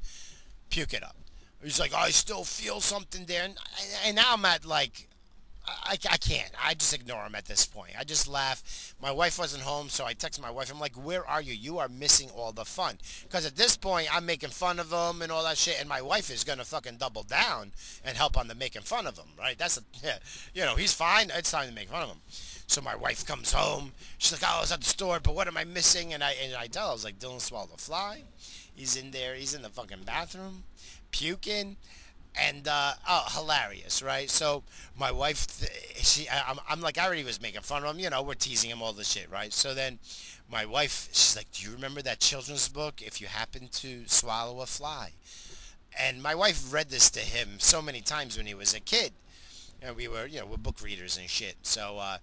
[0.71, 1.17] puke it up.
[1.63, 3.57] He's like, I still feel something there, and,
[4.07, 5.08] and now I'm at like
[5.85, 6.51] I, I can't.
[6.63, 7.93] I just ignore him at this point.
[7.99, 8.95] I just laugh.
[9.01, 10.71] My wife wasn't home, so I text my wife.
[10.71, 11.55] I'm like, where are you?
[11.55, 12.99] You are missing all the fun.
[13.23, 16.03] Because at this point, I'm making fun of him and all that shit, and my
[16.03, 17.73] wife is going to fucking double down
[18.05, 19.57] and help on the making fun of him, right?
[19.59, 20.19] That's, a, yeah,
[20.55, 21.31] you know, he's fine.
[21.35, 22.21] It's time to make fun of him.
[22.67, 23.93] So my wife comes home.
[24.19, 26.13] She's like, oh, I was at the store, but what am I missing?
[26.13, 28.25] And I, and I tell her, I was like, Dylan swallowed a fly.
[28.75, 29.35] He's in there.
[29.35, 30.65] He's in the fucking bathroom,
[31.11, 31.77] puking
[32.37, 34.31] and uh, oh, hilarious, right?
[34.31, 34.63] So
[34.99, 35.47] my wife,
[35.97, 38.71] she, I'm, I'm like, I already was making fun of him, you know, we're teasing
[38.71, 39.53] him all this shit, right?
[39.53, 39.99] So then
[40.51, 44.61] my wife, she's like, do you remember that children's book, If You Happen to Swallow
[44.61, 45.13] a Fly?
[45.99, 49.13] And my wife read this to him so many times when he was a kid.
[49.83, 51.57] And we were, you know, we're book readers and shit.
[51.63, 52.19] So uh,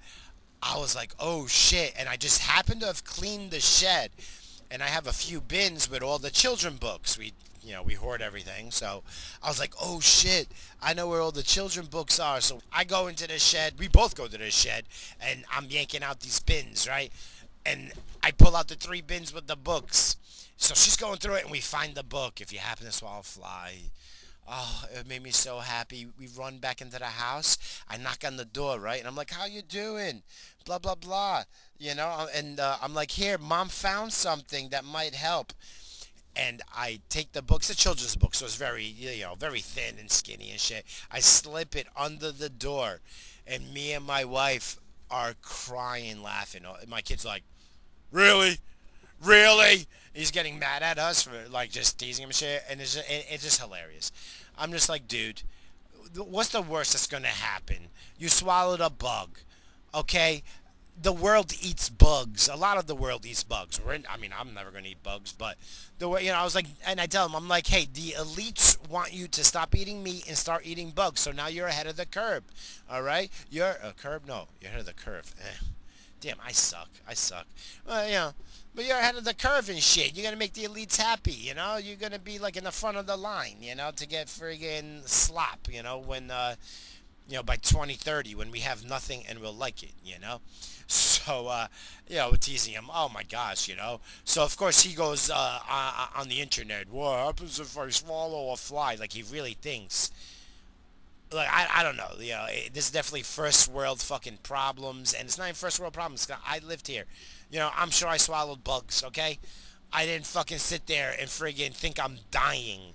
[0.62, 1.94] I was like, oh shit.
[1.98, 4.12] And I just happened to have cleaned the shed
[4.72, 7.18] and I have a few bins with all the children books.
[7.18, 7.34] We
[7.66, 8.72] you know, we hoard everything.
[8.72, 9.04] So
[9.42, 10.48] I was like, oh shit,
[10.82, 12.40] I know where all the children books are.
[12.42, 13.74] So I go into the shed.
[13.80, 14.86] We both go to the shed
[15.20, 17.12] and I'm yanking out these bins, right?
[17.66, 17.92] And
[18.24, 20.18] I pull out the three bins with the books.
[20.58, 22.40] So she's going through it and we find the book.
[22.40, 23.76] If you happen to swallow a fly,
[24.48, 26.08] Oh, it made me so happy.
[26.20, 27.58] We run back into the house.
[27.90, 29.00] I knock on the door, right?
[29.00, 30.22] And I'm like, how you doing?
[30.66, 31.44] Blah, blah, blah.
[31.80, 35.52] You know, and uh, I'm like, here, mom found something that might help
[36.36, 37.62] and I take the book.
[37.62, 40.86] It's a children's book, so it's very, you know, very thin and skinny and shit.
[41.12, 43.00] I slip it under the door,
[43.48, 46.66] and me and my wife are crying, laughing.
[46.66, 47.44] Uh, my kid's like,
[48.12, 48.58] really?
[49.24, 49.88] Really?
[50.14, 53.06] He's getting mad at us for, like, just teasing him and shit, and it's just,
[53.10, 54.12] it's just hilarious.
[54.58, 55.44] I'm just like, dude,
[56.16, 57.90] what's the worst that's going to happen?
[58.18, 59.40] You swallowed a bug,
[59.94, 60.44] okay?
[61.00, 62.48] The world eats bugs.
[62.48, 63.80] A lot of the world eats bugs.
[63.94, 65.58] In, I mean, I'm never going to eat bugs, but
[66.00, 68.16] the way, you know, I was like, and I tell them, I'm like, hey, the
[68.18, 71.22] elites want you to stop eating meat and start eating bugs.
[71.22, 72.46] So now you're ahead of the curb.
[72.90, 73.30] All right?
[73.50, 74.26] You're a curb?
[74.28, 75.34] No, you're ahead of the curve.
[75.42, 75.66] Eh.
[76.22, 76.90] Damn, I suck.
[77.08, 77.46] I suck.
[77.86, 78.34] Well, you know,
[78.74, 80.16] but you're ahead of the curve and shit.
[80.16, 81.78] You're going to make the elites happy, you know?
[81.78, 84.28] You're going to be like in the front of the line, you know, to get
[84.28, 86.56] friggin' slop, you know, when, uh,
[87.28, 90.42] you know, by 2030 when we have nothing and we'll like it, you know?
[90.88, 91.68] So, uh,
[92.08, 94.02] you know, teasing him, oh my gosh, you know?
[94.24, 95.60] So, of course, he goes uh,
[96.16, 98.94] on the internet, what happens if I swallow a fly?
[98.94, 100.12] Like, he really thinks,
[101.34, 105.16] like, I, I don't know, you know, it, this is definitely first world fucking problems,
[105.16, 107.06] and it's not even first world problems, I lived here.
[107.50, 109.40] You know, I'm sure I swallowed bugs, okay?
[109.92, 112.94] I didn't fucking sit there and friggin' think I'm dying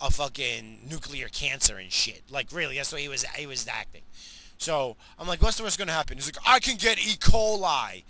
[0.00, 2.22] a fucking nuclear cancer and shit.
[2.30, 4.02] Like really, that's what he was he was acting.
[4.58, 6.16] So I'm like, what's the worst gonna happen?
[6.16, 7.16] He's like, I can get E.
[7.16, 8.02] coli.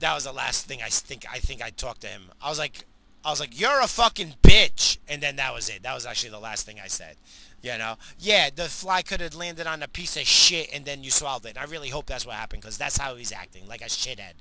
[0.00, 2.22] That was the last thing I think I think I talked to him.
[2.42, 2.84] I was like,
[3.24, 5.82] I was like, you're a fucking bitch, and then that was it.
[5.82, 7.16] That was actually the last thing I said.
[7.62, 11.02] You know, yeah, the fly could have landed on a piece of shit, and then
[11.02, 11.50] you swallowed it.
[11.50, 14.34] And I really hope that's what happened, because that's how he's acting, like a shithead.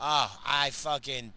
[0.00, 1.32] Oh, I fucking.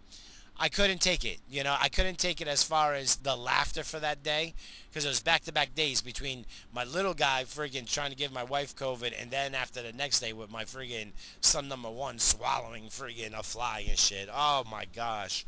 [0.62, 1.38] I couldn't take it.
[1.50, 4.54] You know, I couldn't take it as far as the laughter for that day
[4.88, 8.76] because it was back-to-back days between my little guy friggin' trying to give my wife
[8.76, 13.36] COVID and then after the next day with my friggin' son number one swallowing friggin'
[13.36, 14.28] a fly and shit.
[14.32, 15.44] Oh my gosh.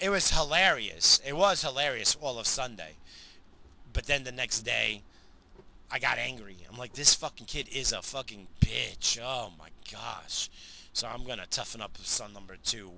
[0.00, 1.20] It was hilarious.
[1.22, 2.92] It was hilarious all of Sunday.
[3.92, 5.02] But then the next day,
[5.90, 6.56] I got angry.
[6.70, 9.18] I'm like, this fucking kid is a fucking bitch.
[9.22, 10.48] Oh my gosh.
[10.94, 12.90] So I'm going to toughen up son number two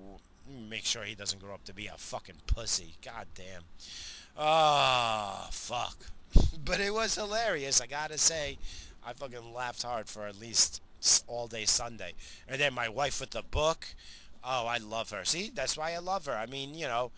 [0.48, 2.94] make sure he doesn't grow up to be a fucking pussy.
[3.04, 3.62] God damn.
[4.36, 6.06] Oh, ah, fuck.
[6.64, 8.58] but it was hilarious, I gotta say.
[9.04, 10.82] I fucking laughed hard for at least
[11.26, 12.14] all day Sunday.
[12.48, 13.86] And then my wife with the book.
[14.44, 15.24] Oh, I love her.
[15.24, 16.32] See, that's why I love her.
[16.32, 17.10] I mean, you know,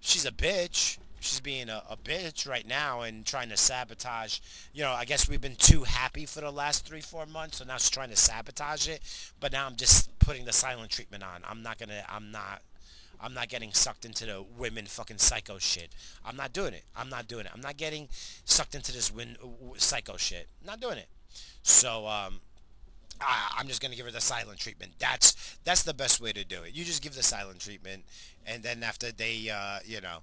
[0.00, 4.38] she's a bitch she's being a, a, bitch right now and trying to sabotage.
[4.72, 7.64] You know, I guess we've been too happy for the last three, four months, so
[7.64, 9.02] now she's trying to sabotage it.
[9.40, 11.42] But now I'm just putting the silent treatment on.
[11.48, 12.04] I'm not gonna.
[12.08, 12.62] I'm not.
[13.20, 15.94] I'm not getting sucked into the women fucking psycho shit.
[16.24, 16.84] I'm not doing it.
[16.94, 17.52] I'm not doing it.
[17.54, 19.36] I'm not getting sucked into this win,
[19.78, 20.48] psycho shit.
[20.64, 21.08] not doing it.
[21.62, 22.40] So um,
[23.20, 24.92] I, I'm just gonna give her the silent treatment.
[24.98, 26.74] That's that's the best way to do it.
[26.74, 28.04] You just give the silent treatment,
[28.46, 30.18] and then after they, uh, you know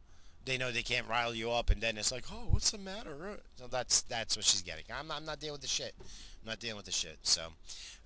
[0.46, 3.40] they know they can't rile you up, and then it's like, oh, what's the matter?
[3.56, 4.84] So that's that's what she's getting.
[4.94, 5.94] I'm not, I'm not dealing with the shit.
[6.00, 7.18] I'm not dealing with the shit.
[7.24, 7.44] So,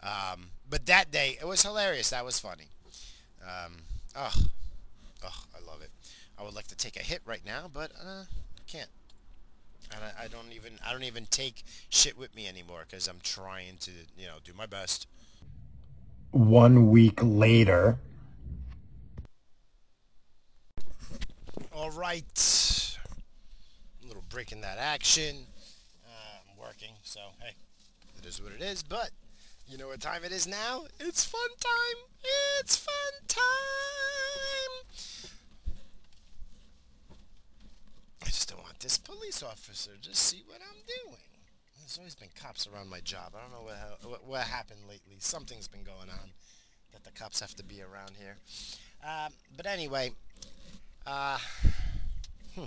[0.03, 2.11] um, but that day it was hilarious.
[2.11, 2.67] That was funny.
[3.41, 3.73] Um,
[4.15, 4.33] oh,
[5.23, 5.89] oh, I love it.
[6.37, 8.89] I would like to take a hit right now, but uh, I can't.
[9.91, 13.19] And I, I don't even I don't even take shit with me anymore because I'm
[13.23, 15.07] trying to you know do my best.
[16.31, 17.97] One week later,
[21.73, 22.97] All right.
[24.03, 25.45] A little break in that action.
[26.05, 27.53] Uh, I'm working, so hey,
[28.17, 28.83] it is what it is.
[28.83, 29.11] But
[29.67, 30.85] you know what time it is now?
[30.99, 32.03] It's fun time.
[32.59, 32.93] It's fun
[33.27, 33.41] time.
[38.23, 41.17] I just don't want this police officer to see what I'm doing.
[41.79, 43.33] There's always been cops around my job.
[43.35, 45.15] I don't know what, what, what happened lately.
[45.19, 46.31] Something's been going on
[46.91, 48.37] that the cops have to be around here.
[49.03, 50.11] Um, but anyway,
[51.07, 51.37] uh,
[52.55, 52.65] hmm.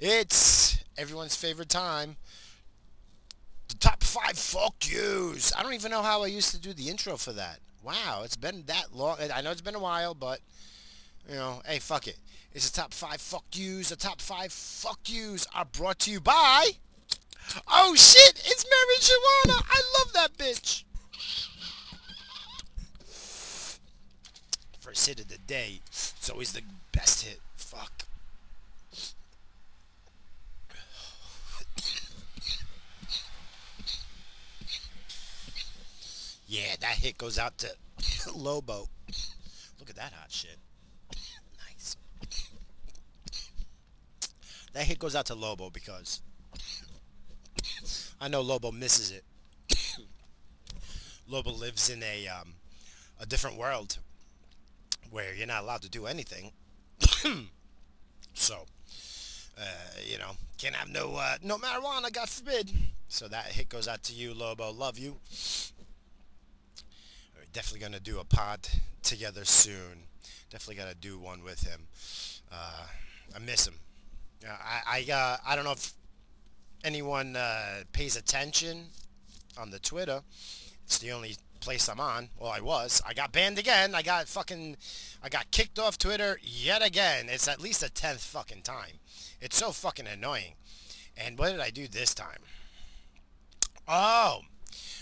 [0.00, 2.16] It's everyone's favorite time.
[3.68, 5.52] The top five fuck yous.
[5.56, 7.60] I don't even know how I used to do the intro for that.
[7.82, 9.18] Wow, it's been that long.
[9.32, 10.40] I know it's been a while, but,
[11.28, 12.18] you know, hey, fuck it.
[12.52, 13.90] It's the top five fuck yous.
[13.90, 16.70] The top five fuck yous are brought to you by...
[17.66, 18.42] Oh, shit!
[18.44, 19.62] It's Marijuana!
[19.70, 20.84] I love that bitch!
[24.80, 25.80] First hit of the day.
[25.86, 26.62] It's always the
[26.92, 27.40] best hit.
[27.56, 28.04] Fuck.
[36.46, 37.68] Yeah, that hit goes out to
[38.34, 38.88] Lobo.
[39.78, 40.56] Look at that hot shit.
[41.66, 41.96] Nice.
[44.72, 46.22] That hit goes out to Lobo because
[48.20, 49.24] I know Lobo misses it.
[51.28, 52.54] Lobo lives in a um,
[53.20, 53.98] a different world
[55.10, 56.52] where you're not allowed to do anything.
[58.34, 58.66] so,
[59.58, 59.62] uh,
[60.04, 62.70] you know, can't have no uh, no marijuana, God forbid.
[63.08, 64.70] So that hit goes out to you, Lobo.
[64.70, 65.16] Love you
[67.52, 68.68] definitely going to do a pod
[69.02, 70.04] together soon.
[70.50, 71.88] Definitely got to do one with him.
[72.52, 72.86] Uh,
[73.34, 73.74] I miss him.
[74.46, 75.92] Uh, I I, uh, I don't know if
[76.84, 78.86] anyone uh, pays attention
[79.58, 80.20] on the Twitter.
[80.84, 82.30] It's the only place I'm on.
[82.38, 83.02] Well, I was.
[83.06, 83.94] I got banned again.
[83.94, 84.76] I got fucking,
[85.22, 87.26] I got kicked off Twitter yet again.
[87.28, 89.00] It's at least a tenth fucking time.
[89.40, 90.54] It's so fucking annoying.
[91.16, 92.40] And what did I do this time?
[93.86, 94.42] Oh,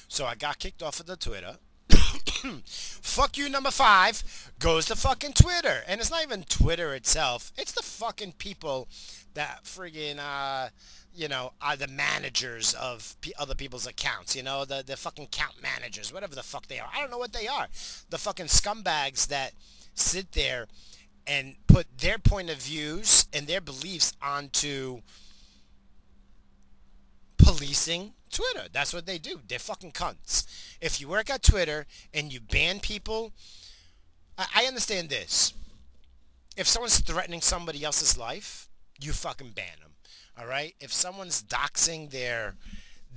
[0.09, 1.57] so I got kicked off of the Twitter.
[2.65, 5.83] fuck you number five goes to fucking Twitter.
[5.87, 7.53] And it's not even Twitter itself.
[7.57, 8.89] It's the fucking people
[9.35, 10.71] that friggin', uh,
[11.17, 14.37] you know, are the managers of p- other people's accounts.
[14.37, 16.89] You know, the, the fucking account managers, whatever the fuck they are.
[16.95, 17.67] I don't know what they are.
[18.11, 19.53] The fucking scumbags that
[19.95, 20.67] sit there
[21.27, 25.01] and put their point of views and their beliefs onto
[27.39, 28.69] policing Twitter.
[28.73, 29.41] That's what they do.
[29.49, 30.47] They're fucking cunts.
[30.81, 33.33] If you work at Twitter and you ban people,
[34.37, 35.53] I, I understand this.
[36.57, 38.69] If someone's threatening somebody else's life,
[39.01, 39.93] you fucking ban them.
[40.39, 40.75] All right?
[40.81, 42.55] If someone's doxing their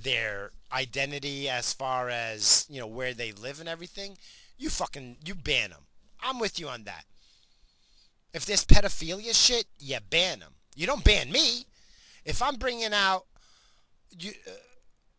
[0.02, 4.16] their identity as far as, you know, where they live and everything,
[4.56, 5.82] you fucking you ban them.
[6.22, 7.04] I'm with you on that.
[8.32, 10.52] If there's pedophilia shit, you ban them.
[10.76, 11.66] You don't ban me.
[12.24, 13.24] If I'm bringing out
[14.18, 14.52] you uh,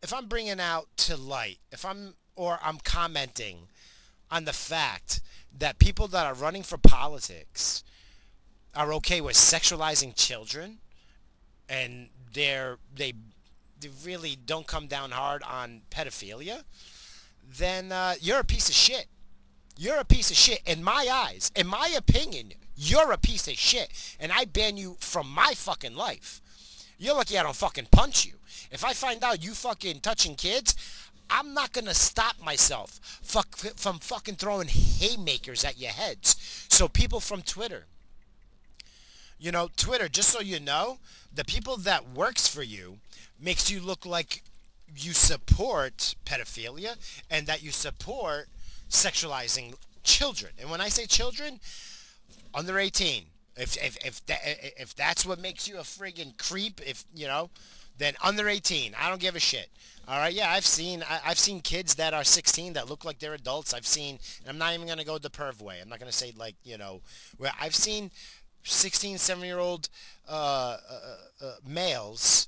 [0.01, 3.67] if I'm bringing out to light, if I'm or I'm commenting
[4.29, 5.21] on the fact
[5.55, 7.83] that people that are running for politics
[8.73, 10.79] are okay with sexualizing children
[11.71, 13.13] and they're they
[13.79, 16.63] they really don't come down hard on pedophilia,
[17.57, 19.07] then uh, you're a piece of shit.
[19.77, 21.49] You're a piece of shit in my eyes.
[21.55, 25.95] In my opinion, you're a piece of shit, and I ban you from my fucking
[25.95, 26.41] life.
[26.99, 28.33] You're lucky I don't fucking punch you.
[28.69, 30.75] If I find out you fucking touching kids,
[31.29, 36.35] I'm not gonna stop myself fuck, from fucking throwing haymakers at your heads.
[36.69, 37.85] So people from Twitter,
[39.41, 40.99] you know, Twitter, just so you know,
[41.33, 42.99] the people that works for you
[43.39, 44.43] makes you look like
[44.95, 46.95] you support pedophilia
[47.29, 48.47] and that you support
[48.89, 49.73] sexualizing
[50.03, 50.53] children.
[50.59, 51.59] And when I say children,
[52.53, 53.23] under 18.
[53.57, 54.39] If if if that
[54.79, 57.49] if that's what makes you a friggin' creep, if you know,
[57.97, 58.95] then under 18.
[58.99, 59.69] I don't give a shit.
[60.07, 63.19] All right, yeah, I've seen I, have seen kids that are 16 that look like
[63.19, 63.73] they're adults.
[63.73, 65.79] I've seen, and I'm not even gonna go the perv way.
[65.81, 67.01] I'm not gonna say like you know,
[67.37, 68.11] where I've seen
[68.63, 69.89] 16, 7 year old
[70.27, 72.47] uh, uh, uh, males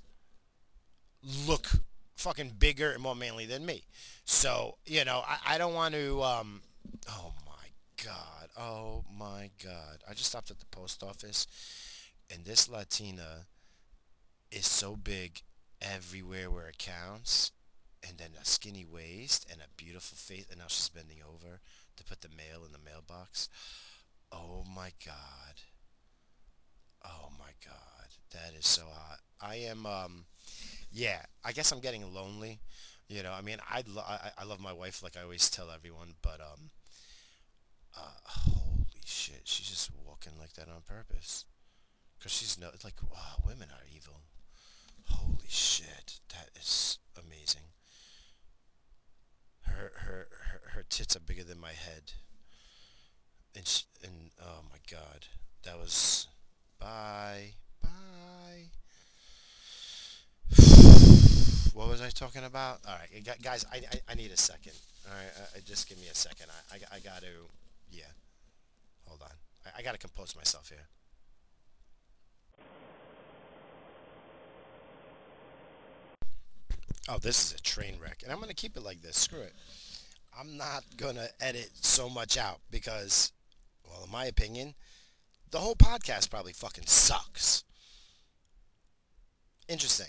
[1.48, 1.68] look
[2.16, 3.84] fucking bigger and more manly than me.
[4.26, 6.24] So you know, I, I don't want to.
[6.24, 6.62] Um,
[7.10, 8.50] oh my god!
[8.58, 10.04] Oh my god!
[10.10, 11.48] I just stopped at the post office,
[12.34, 13.46] and this Latina
[14.52, 15.42] is so big
[15.82, 17.52] everywhere where it counts
[18.08, 21.60] and then a skinny waist and a beautiful face and now she's bending over
[21.98, 23.50] to put the mail in the mailbox
[24.32, 25.56] oh my god
[27.06, 30.26] oh my god that is so hot i am um
[30.92, 32.60] yeah i guess i'm getting lonely
[33.10, 35.72] you know i mean i lo- I, I love my wife like i always tell
[35.72, 36.72] everyone but um
[37.96, 41.46] uh, holy shit she's just walking like that on purpose
[42.18, 44.22] because she's no like wow women are evil
[45.10, 47.64] Holy shit, that is amazing.
[49.62, 52.14] Her her her, her tits are bigger than my head.
[53.56, 55.28] And she, and oh my god,
[55.64, 56.28] that was
[56.84, 58.68] bye bye.
[61.74, 62.80] what was I talking about?
[62.88, 64.74] All right, guys, I, I, I need a second.
[65.08, 66.48] All right, uh, just give me a second.
[66.72, 67.28] I, I, I got to,
[67.92, 68.04] yeah.
[69.06, 69.32] Hold on.
[69.66, 70.88] I, I got to compose myself here.
[77.10, 78.22] oh, this is a train wreck.
[78.24, 79.18] And I'm going to keep it like this.
[79.18, 79.54] Screw it.
[80.38, 83.32] I'm not going to edit so much out because,
[83.88, 84.74] well, in my opinion,
[85.54, 87.64] the whole podcast probably fucking sucks.
[89.70, 90.08] Interesting.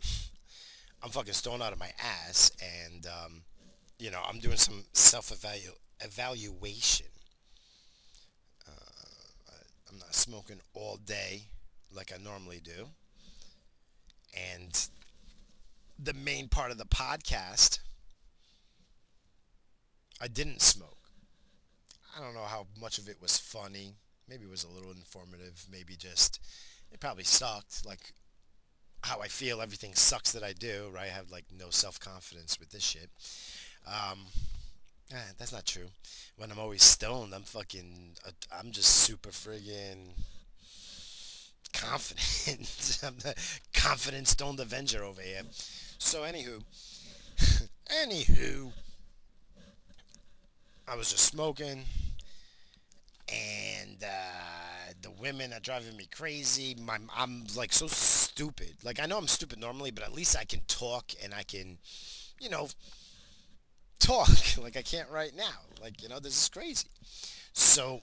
[1.02, 3.42] I'm fucking stoned out of my ass and, um,
[3.98, 7.06] you know, I'm doing some self-evaluation.
[8.68, 9.52] Uh,
[9.90, 11.48] I'm not smoking all day
[11.92, 12.86] like I normally do.
[14.54, 14.88] And
[15.98, 17.80] the main part of the podcast,
[20.20, 21.10] I didn't smoke.
[22.16, 23.96] I don't know how much of it was funny.
[24.30, 25.66] Maybe it was a little informative.
[25.70, 26.40] Maybe just,
[26.92, 27.84] it probably sucked.
[27.84, 28.12] Like
[29.02, 31.06] how I feel, everything sucks that I do, right?
[31.06, 33.10] I have like no self-confidence with this shit.
[33.86, 34.26] Um,
[35.12, 35.88] eh, that's not true.
[36.36, 40.12] When I'm always stoned, I'm fucking, uh, I'm just super friggin'
[41.72, 42.98] confident.
[43.04, 43.34] I'm the
[43.72, 45.42] confident stoned Avenger over here.
[45.98, 46.62] So anywho,
[47.90, 48.72] anywho,
[50.86, 51.84] I was just smoking,
[53.32, 56.76] and uh, the women are driving me crazy.
[56.80, 58.74] My, I'm like so stupid.
[58.84, 61.78] Like I know I'm stupid normally, but at least I can talk and I can,
[62.40, 62.68] you know,
[63.98, 64.28] talk
[64.62, 65.60] like I can't right now.
[65.80, 66.88] Like you know, this is crazy.
[67.52, 68.00] So,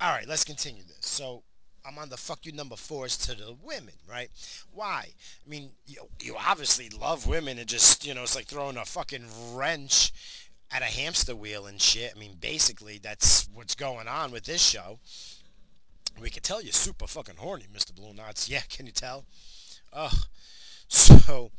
[0.00, 1.06] all right, let's continue this.
[1.06, 1.42] So
[1.88, 4.28] I'm on the fuck you number fours to the women, right?
[4.72, 5.06] Why?
[5.46, 8.84] I mean, you, you obviously love women and just, you know, it's like throwing a
[8.84, 9.24] fucking
[9.54, 10.12] wrench
[10.70, 12.12] at a hamster wheel and shit.
[12.14, 14.98] I mean, basically, that's what's going on with this show.
[16.20, 17.94] We can tell you're super fucking horny, Mr.
[17.94, 18.48] Balloon Knots.
[18.50, 19.24] Yeah, can you tell?
[19.92, 20.14] Ugh.
[20.88, 21.50] So,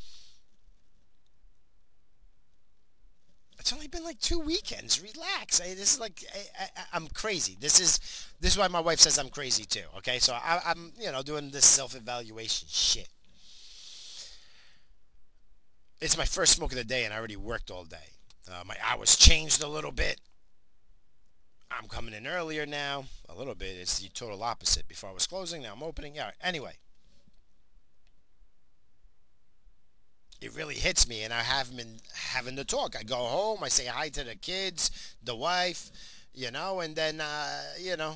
[3.59, 5.01] it's only been like two weekends.
[5.01, 5.61] Relax.
[5.61, 6.23] I, this is like
[6.93, 7.57] I, am crazy.
[7.59, 7.99] This is
[8.39, 9.83] this is why my wife says I'm crazy too.
[9.97, 13.09] Okay, so I, I'm you know doing this self evaluation shit.
[16.01, 17.97] It's my first smoke of the day, and I already worked all day.
[18.49, 20.19] Uh, my hours changed a little bit.
[21.71, 23.05] I'm coming in earlier now.
[23.29, 23.77] A little bit.
[23.77, 24.87] It's the total opposite.
[24.87, 26.15] Before I was closing, now I'm opening.
[26.15, 26.31] Yeah.
[26.41, 26.73] Anyway.
[30.41, 32.95] it really hits me and I haven't been having to talk.
[32.97, 35.91] I go home, I say hi to the kids, the wife,
[36.33, 38.15] you know, and then, uh, you know,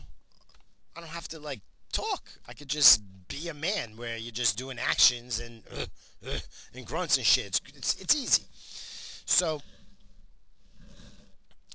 [0.95, 1.61] I don't have to like
[1.91, 2.29] talk.
[2.47, 5.85] I could just be a man where you're just doing actions and, uh,
[6.27, 6.39] uh,
[6.73, 7.45] and grunts and shit.
[7.47, 8.43] It's, it's, it's easy.
[9.25, 9.61] So,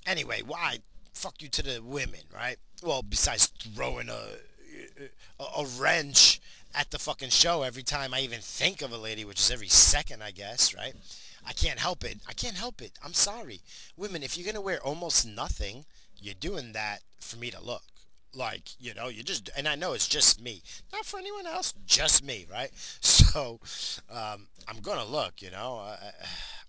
[0.08, 0.78] anyway, why?
[1.12, 2.56] Fuck you to the women, right?
[2.82, 4.38] Well, besides throwing a,
[5.38, 6.40] a, a wrench
[6.74, 9.68] at the fucking show every time I even think of a lady, which is every
[9.68, 10.94] second, I guess, right?
[11.46, 12.18] I can't help it.
[12.28, 12.92] I can't help it.
[13.04, 13.60] I'm sorry.
[13.96, 15.84] Women, if you're going to wear almost nothing,
[16.20, 17.82] you're doing that for me to look.
[18.34, 20.62] Like, you know, you just, and I know it's just me.
[20.92, 22.70] Not for anyone else, just me, right?
[23.28, 23.60] So,
[24.10, 25.80] um, I'm going to look, you know.
[25.82, 26.12] I,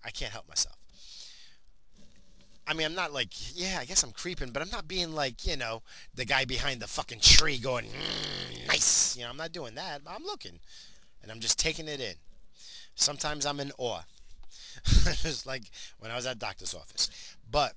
[0.04, 0.76] I can't help myself.
[2.70, 5.44] I mean, I'm not like, yeah, I guess I'm creeping, but I'm not being like,
[5.44, 5.82] you know,
[6.14, 9.16] the guy behind the fucking tree going, mm, nice.
[9.16, 10.02] You know, I'm not doing that.
[10.06, 10.60] I'm looking,
[11.20, 12.14] and I'm just taking it in.
[12.94, 14.02] Sometimes I'm in awe,
[14.84, 15.64] just like
[15.98, 17.10] when I was at doctor's office.
[17.50, 17.72] But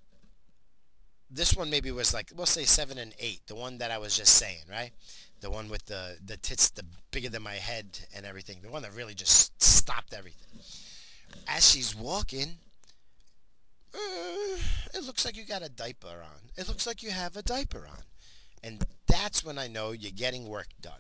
[1.28, 4.16] this one maybe was like, we'll say seven and eight, the one that I was
[4.16, 4.92] just saying, right?
[5.42, 8.58] The one with the the tits, the bigger than my head and everything.
[8.62, 10.60] The one that really just stopped everything.
[11.48, 12.60] As she's walking,
[13.94, 14.58] uh,
[14.94, 16.50] it looks like you got a diaper on.
[16.58, 18.04] It looks like you have a diaper on.
[18.64, 20.94] And that's when I know you're getting work done.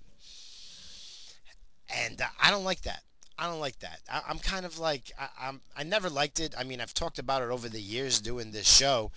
[1.96, 3.04] And uh, I don't like that.
[3.38, 4.00] I don't like that.
[4.12, 5.62] I, am kind of like I, I'm.
[5.76, 6.54] I never liked it.
[6.58, 9.12] I mean, I've talked about it over the years doing this show.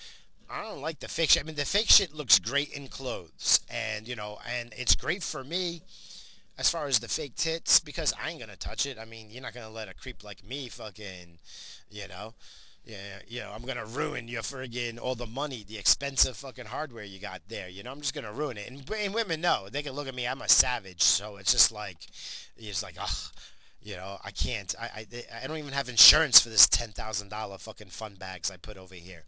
[0.48, 1.42] I don't like the fake shit.
[1.42, 5.22] I mean, the fake shit looks great in clothes, and you know, and it's great
[5.22, 5.82] for me
[6.58, 8.98] as far as the fake tits because I ain't gonna touch it.
[8.98, 11.38] I mean, you're not gonna let a creep like me fucking,
[11.90, 12.32] you know
[12.86, 17.02] yeah, you know, I'm gonna ruin your friggin' all the money, the expensive fucking hardware
[17.02, 17.68] you got there.
[17.68, 18.70] You know, I'm just gonna ruin it.
[18.70, 20.26] And, and women know they can look at me.
[20.26, 21.96] I'm a savage, so it's just like,
[22.56, 23.32] it's like, ugh,
[23.82, 24.72] you know, I can't.
[24.80, 28.52] I I, I don't even have insurance for this ten thousand dollar fucking fun bags
[28.52, 29.24] I put over here.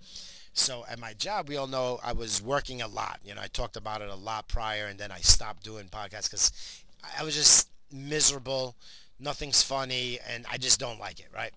[0.53, 3.19] So at my job, we all know I was working a lot.
[3.25, 6.31] You know, I talked about it a lot prior, and then I stopped doing podcasts
[6.31, 6.85] because
[7.19, 8.77] I was just miserable.
[9.19, 11.29] Nothing's funny, and I just don't like it.
[11.35, 11.53] Right.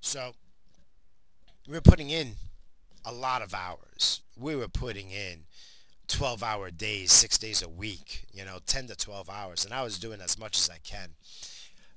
[0.00, 0.32] So
[1.70, 2.32] we were putting in
[3.04, 4.22] a lot of hours.
[4.36, 5.44] We were putting in
[6.08, 9.64] 12 hour days, six days a week, you know, 10 to 12 hours.
[9.64, 11.10] And I was doing as much as I can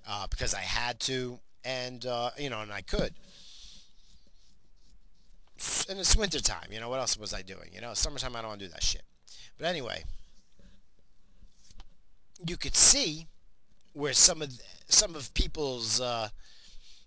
[0.08, 3.16] uh, because I had to and, uh, you know, and I could.
[5.90, 7.70] And it's winter time, you know, what else was I doing?
[7.74, 9.04] You know, summertime I don't want to do that shit.
[9.58, 10.04] But anyway,
[12.46, 13.26] you could see
[13.94, 14.52] where some of
[14.88, 16.30] some of people's uh,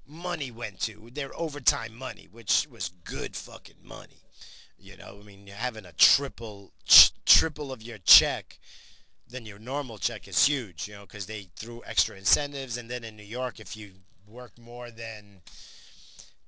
[0.08, 4.22] money went to, their overtime money, which was good fucking money.
[4.78, 8.58] You know, I mean, having a triple ch- triple of your check
[9.28, 12.76] than your normal check is huge, you know, because they threw extra incentives.
[12.76, 13.92] And then in New York, if you
[14.28, 15.40] work more than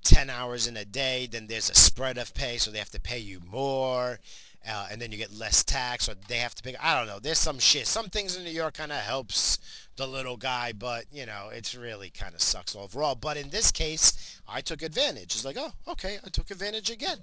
[0.03, 3.01] 10 hours in a day, then there's a spread of pay, so they have to
[3.01, 4.19] pay you more.
[4.67, 6.75] uh, and then you get less tax, or they have to pay.
[6.81, 7.19] I don't know.
[7.19, 7.87] There's some shit.
[7.87, 9.57] Some things in New York kind of helps
[9.99, 13.15] the little guy, but you know, it's really kind of sucks overall.
[13.15, 15.35] But in this case, I took advantage.
[15.35, 17.17] It's like, oh, okay, I took advantage again.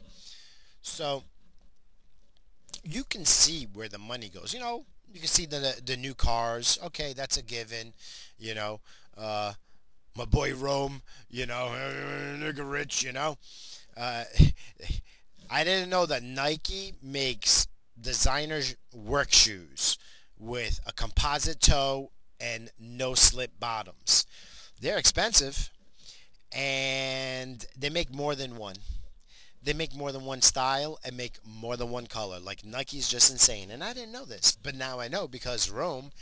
[0.82, 1.24] So
[2.84, 4.52] you can see where the money goes.
[4.54, 6.78] You know, you can see the the new cars.
[6.84, 7.94] Okay, that's a given.
[8.38, 8.80] You know,
[9.16, 9.54] uh,
[10.16, 11.02] my boy Rome.
[11.30, 11.72] You know,
[12.38, 13.02] nigga rich.
[13.02, 13.38] You know,
[13.96, 14.24] uh,
[15.50, 17.66] I didn't know that Nike makes
[17.98, 18.60] designer
[18.94, 19.96] work shoes
[20.38, 22.10] with a composite toe
[22.40, 24.26] and no slip bottoms.
[24.80, 25.70] They're expensive
[26.52, 28.76] and they make more than one
[29.66, 32.38] they make more than one style and make more than one color.
[32.38, 33.72] Like Nike's just insane.
[33.72, 36.12] And I didn't know this, but now I know because Rome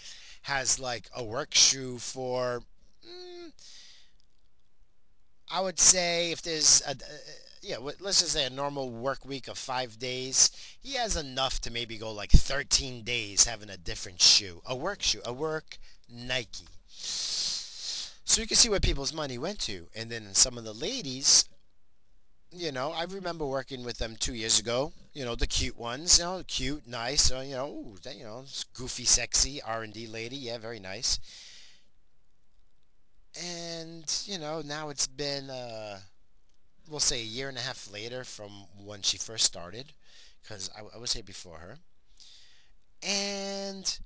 [0.43, 2.63] has like a work shoe for,
[3.07, 3.53] mm,
[5.53, 6.97] I would say if there's a,
[7.61, 10.51] yeah, let's just say a normal work week of five days,
[10.81, 15.03] he has enough to maybe go like 13 days having a different shoe, a work
[15.03, 15.77] shoe, a work
[16.15, 16.67] Nike.
[18.27, 19.87] So you can see where people's money went to.
[19.95, 21.45] And then some of the ladies
[22.57, 24.93] you know, I remember working with them two years ago.
[25.13, 28.25] You know, the cute ones, you know, cute, nice, uh, you know, ooh, they, you
[28.25, 28.45] know,
[28.75, 30.37] goofy, sexy R&D lady.
[30.37, 31.19] Yeah, very nice.
[33.41, 35.99] And, you know, now it's been, uh,
[36.89, 38.51] we'll say a year and a half later from
[38.85, 39.93] when she first started,
[40.43, 41.79] because I, I was here before her.
[43.03, 43.99] And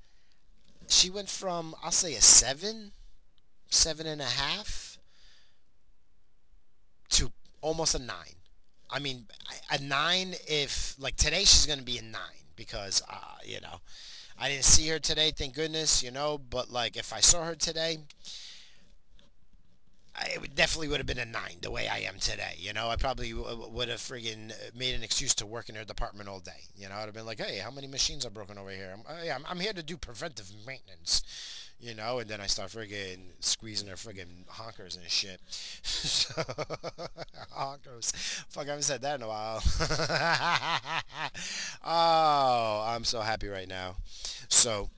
[0.90, 2.92] she went from, I'll say a seven,
[3.70, 4.98] seven and a half,
[7.10, 7.30] to
[7.60, 8.34] almost a nine.
[8.90, 9.26] I mean,
[9.70, 13.80] a nine if like today she's gonna be a nine because uh, you know
[14.38, 16.38] I didn't see her today, thank goodness, you know.
[16.38, 17.98] But like if I saw her today,
[20.18, 22.54] I it definitely would have been a nine the way I am today.
[22.58, 26.28] You know, I probably would have friggin' made an excuse to work in her department
[26.28, 26.64] all day.
[26.76, 28.94] You know, I'd have been like, hey, how many machines are broken over here?
[28.94, 31.22] I'm, uh, yeah, I'm, I'm here to do preventive maintenance
[31.80, 35.40] you know, and then I start friggin' squeezing her friggin' honkers and shit.
[37.56, 38.12] honkers.
[38.48, 39.62] Fuck, I haven't said that in a while.
[41.84, 43.96] oh, I'm so happy right now.
[44.48, 44.90] So,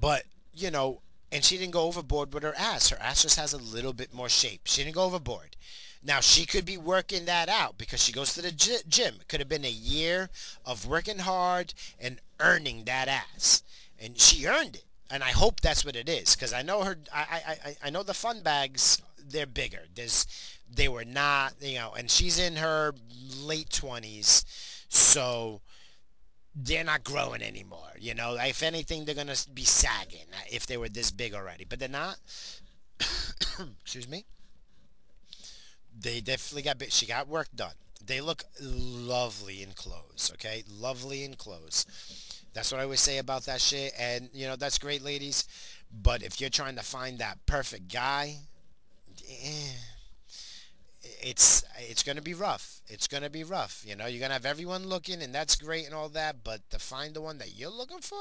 [0.00, 1.02] but, you know,
[1.34, 2.88] and she didn't go overboard with her ass.
[2.88, 4.62] Her ass just has a little bit more shape.
[4.64, 5.56] She didn't go overboard.
[6.02, 9.14] Now, she could be working that out because she goes to the gym.
[9.20, 10.30] It could have been a year
[10.64, 13.62] of working hard and earning that ass.
[13.98, 16.96] And she earned it and I hope that's what it is because I know her.
[17.12, 19.00] I, I I know the fun bags.
[19.18, 19.82] They're bigger.
[19.94, 20.26] There's
[20.68, 22.94] they were not you know, and she's in her
[23.38, 24.44] late twenties,
[24.88, 25.60] so
[26.54, 27.92] they're not growing anymore.
[27.98, 31.78] You know, if anything, they're gonna be sagging if they were this big already, but
[31.78, 32.16] they're not.
[33.82, 34.24] Excuse me.
[35.98, 36.82] They definitely got.
[36.92, 37.74] She got work done.
[38.04, 40.30] They look lovely in clothes.
[40.34, 41.86] Okay, lovely in clothes
[42.54, 43.92] that's what I always say about that shit.
[43.98, 45.44] And, you know, that's great, ladies.
[45.92, 48.36] But if you're trying to find that perfect guy,
[49.28, 49.72] eh,
[51.20, 52.80] it's it's going to be rough.
[52.88, 53.82] It's going to be rough.
[53.86, 56.44] You know, you're going to have everyone looking, and that's great and all that.
[56.44, 58.18] But to find the one that you're looking for,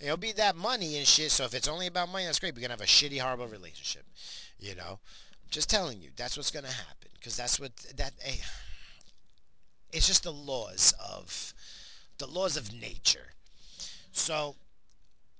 [0.00, 1.30] it'll be that money and shit.
[1.30, 2.54] So if it's only about money, that's great.
[2.54, 4.04] We're going to have a shitty, horrible relationship.
[4.58, 5.00] You know,
[5.50, 7.10] just telling you, that's what's going to happen.
[7.14, 8.36] Because that's what, that, eh,
[9.92, 11.52] it's just the laws of,
[12.18, 13.34] the laws of nature
[14.18, 14.56] so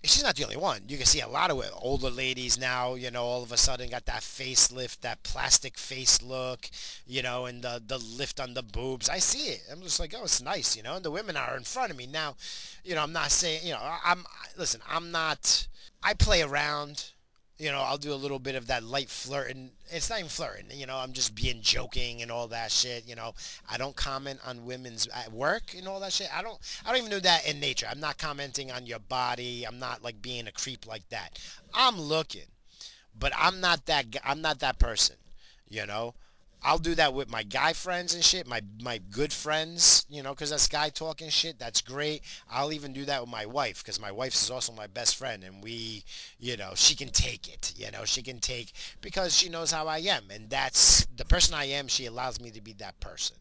[0.04, 0.82] she's not the only one.
[0.88, 3.90] You can see a lot of older ladies now, you know, all of a sudden
[3.90, 6.70] got that facelift, that plastic face look,
[7.06, 9.08] you know, and the the lift on the boobs.
[9.08, 9.62] I see it.
[9.70, 10.96] I'm just like, oh, it's nice, you know.
[10.96, 12.36] And the women are in front of me now.
[12.84, 14.24] You know, I'm not saying, you know, I'm
[14.56, 14.80] listen.
[14.88, 15.66] I'm not.
[16.02, 17.12] I play around
[17.58, 19.70] you know, I'll do a little bit of that light flirting.
[19.90, 23.16] It's not even flirting, you know, I'm just being joking and all that shit, you
[23.16, 23.34] know.
[23.70, 26.28] I don't comment on women's at work and all that shit.
[26.34, 27.86] I don't I don't even do that in nature.
[27.90, 29.64] I'm not commenting on your body.
[29.64, 31.38] I'm not like being a creep like that.
[31.74, 32.46] I'm looking.
[33.18, 35.16] But I'm not that I'm not that person,
[35.68, 36.14] you know.
[36.62, 40.30] I'll do that with my guy friends and shit, my my good friends, you know,
[40.30, 41.58] because that's guy talking shit.
[41.58, 42.22] That's great.
[42.50, 45.44] I'll even do that with my wife because my wife is also my best friend,
[45.44, 46.04] and we,
[46.38, 47.74] you know, she can take it.
[47.76, 51.54] You know, she can take because she knows how I am, and that's the person
[51.54, 51.86] I am.
[51.88, 53.36] She allows me to be that person.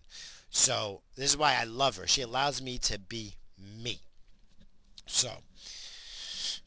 [0.49, 2.07] So this is why I love her.
[2.07, 3.99] She allows me to be me.
[5.05, 5.29] So,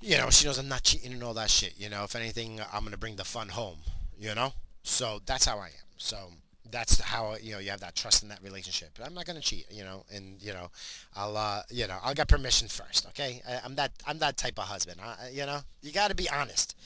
[0.00, 1.74] you know, she knows I'm not cheating and all that shit.
[1.78, 3.78] You know, if anything, I'm gonna bring the fun home.
[4.18, 5.86] You know, so that's how I am.
[5.96, 6.32] So
[6.70, 8.90] that's how you know you have that trust in that relationship.
[9.04, 10.70] I'm not gonna cheat, you know, and you know,
[11.16, 13.06] I'll uh, you know I'll get permission first.
[13.08, 15.00] Okay, I, am that I'm that type of husband.
[15.02, 16.76] I, you know, you got to be honest.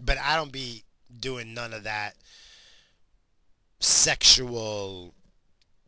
[0.00, 0.84] But I don't be
[1.20, 2.14] doing none of that
[3.80, 5.14] sexual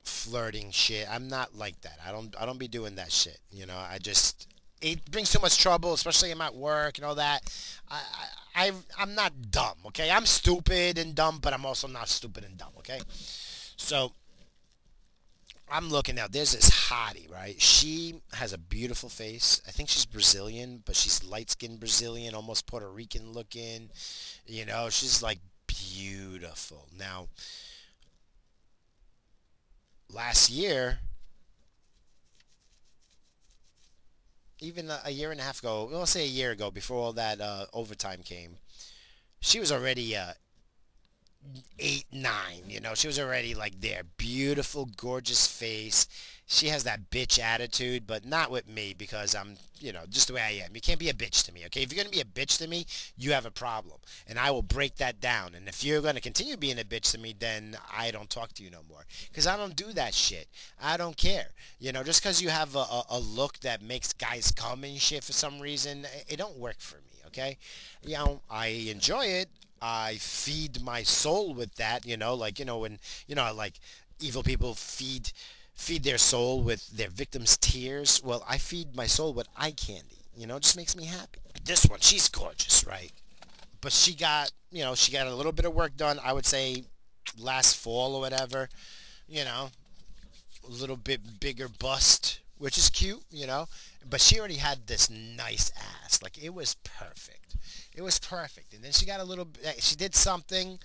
[0.02, 1.06] flirting shit.
[1.10, 1.98] I'm not like that.
[2.06, 3.38] I don't I don't be doing that shit.
[3.50, 4.48] You know, I just
[4.80, 7.42] it brings too much trouble, especially I'm at work and all that.
[7.88, 8.00] I,
[8.54, 10.10] I, I I'm not dumb, okay?
[10.10, 13.00] I'm stupid and dumb, but I'm also not stupid and dumb, okay?
[13.76, 14.12] So
[15.70, 16.26] I'm looking now.
[16.28, 17.60] There's this hottie, right?
[17.60, 19.62] She has a beautiful face.
[19.68, 23.90] I think she's Brazilian, but she's light-skinned Brazilian, almost Puerto Rican looking.
[24.46, 26.88] You know, she's like beautiful.
[26.98, 27.28] Now,
[30.12, 30.98] last year,
[34.60, 37.40] even a, year and a half ago, let's say a year ago, before all that
[37.40, 38.56] uh, overtime came,
[39.40, 40.32] she was already uh,
[41.78, 42.64] eight, nine.
[42.68, 44.02] You know, she was already like there.
[44.16, 46.06] Beautiful, gorgeous face.
[46.52, 50.34] She has that bitch attitude, but not with me because I'm, you know, just the
[50.34, 50.74] way I am.
[50.74, 51.84] You can't be a bitch to me, okay?
[51.84, 52.86] If you're going to be a bitch to me,
[53.16, 53.98] you have a problem.
[54.26, 55.54] And I will break that down.
[55.54, 58.52] And if you're going to continue being a bitch to me, then I don't talk
[58.54, 59.06] to you no more.
[59.28, 60.48] Because I don't do that shit.
[60.82, 61.50] I don't care.
[61.78, 65.00] You know, just because you have a, a, a look that makes guys come and
[65.00, 67.58] shit for some reason, it don't work for me, okay?
[68.02, 69.50] You know, I enjoy it.
[69.80, 72.98] I feed my soul with that, you know, like, you know, when,
[73.28, 73.74] you know, like
[74.18, 75.30] evil people feed,
[75.80, 78.20] feed their soul with their victims' tears.
[78.22, 81.40] Well, I feed my soul with eye candy, you know, just makes me happy.
[81.64, 83.10] This one, she's gorgeous, right?
[83.80, 86.44] But she got, you know, she got a little bit of work done, I would
[86.44, 86.84] say
[87.38, 88.68] last fall or whatever,
[89.26, 89.70] you know,
[90.68, 93.66] a little bit bigger bust, which is cute, you know,
[94.08, 95.72] but she already had this nice
[96.04, 96.22] ass.
[96.22, 97.56] Like it was perfect.
[97.94, 98.74] It was perfect.
[98.74, 100.78] And then she got a little, eh, she did something,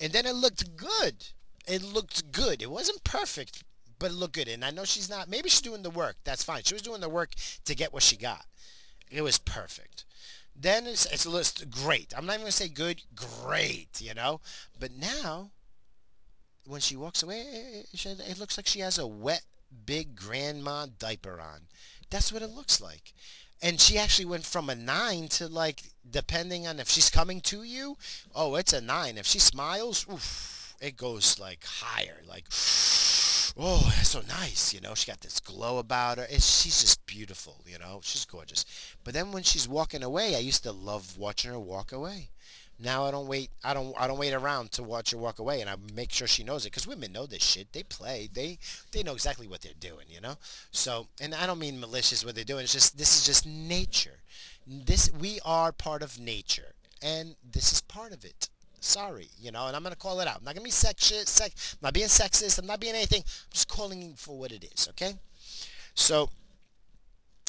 [0.00, 1.26] and then it looked good.
[1.68, 2.62] It looked good.
[2.62, 3.62] It wasn't perfect,
[4.02, 4.48] but it looked good.
[4.48, 6.16] And I know she's not, maybe she's doing the work.
[6.24, 6.64] That's fine.
[6.64, 7.30] She was doing the work
[7.64, 8.44] to get what she got.
[9.10, 10.04] It was perfect.
[10.56, 12.12] Then it's, it's list great.
[12.16, 14.40] I'm not even going to say good, great, you know?
[14.78, 15.50] But now,
[16.66, 19.44] when she walks away, it looks like she has a wet,
[19.86, 21.62] big grandma diaper on.
[22.10, 23.14] That's what it looks like
[23.64, 27.62] and she actually went from a nine to like depending on if she's coming to
[27.62, 27.96] you
[28.34, 32.44] oh it's a nine if she smiles oof, it goes like higher like
[33.56, 37.04] oh that's so nice you know she got this glow about her it's, she's just
[37.06, 38.64] beautiful you know she's gorgeous
[39.04, 42.28] but then when she's walking away i used to love watching her walk away
[42.82, 43.50] now I don't wait.
[43.62, 43.94] I don't.
[43.98, 46.64] I don't wait around to watch her walk away, and I make sure she knows
[46.64, 47.72] it because women know this shit.
[47.72, 48.28] They play.
[48.32, 48.58] They
[48.90, 50.06] they know exactly what they're doing.
[50.08, 50.36] You know.
[50.72, 52.64] So, and I don't mean malicious what they're doing.
[52.64, 54.18] It's just this is just nature.
[54.66, 58.48] This we are part of nature, and this is part of it.
[58.84, 60.38] Sorry, you know, and I'm gonna call it out.
[60.38, 61.28] I'm not gonna be sexist.
[61.28, 61.74] Sex.
[61.74, 62.58] I'm not being sexist.
[62.58, 63.22] I'm not being anything.
[63.24, 64.88] I'm just calling for what it is.
[64.88, 65.14] Okay.
[65.94, 66.30] So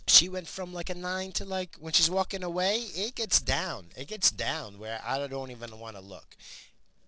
[0.07, 3.87] she went from like a nine to like when she's walking away, it gets down.
[3.97, 6.35] It gets down where I don't even want to look,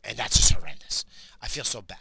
[0.04, 1.06] and that's just horrendous.
[1.40, 1.98] I feel so bad,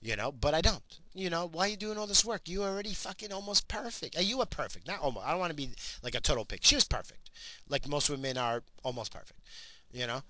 [0.00, 0.82] you know, but I don't.
[1.12, 2.48] You know, why are you doing all this work?
[2.48, 4.16] You already fucking almost perfect.
[4.22, 5.26] You were perfect, not almost.
[5.26, 5.70] I don't want to be
[6.04, 6.60] like a total pick.
[6.62, 7.30] She was perfect,
[7.68, 9.40] like most women are almost perfect.
[9.92, 10.22] You know,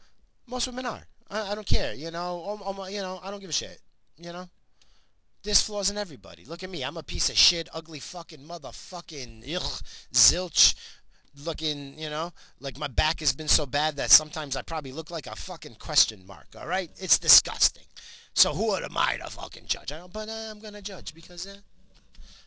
[0.46, 1.06] most women are.
[1.34, 1.92] I, I don't care.
[1.92, 3.80] You know, almost, you know, I don't give a shit.
[4.16, 4.48] You know,
[5.42, 6.44] there's flaws in everybody.
[6.44, 6.82] Look at me.
[6.82, 9.82] I'm a piece of shit, ugly fucking motherfucking ugh,
[10.14, 10.74] zilch
[11.44, 15.10] looking, you know, like my back has been so bad that sometimes I probably look
[15.10, 16.90] like a fucking question mark, all right?
[16.96, 17.82] It's disgusting.
[18.34, 19.90] So who am I to fucking judge?
[19.90, 21.56] I but uh, I'm going to judge because uh,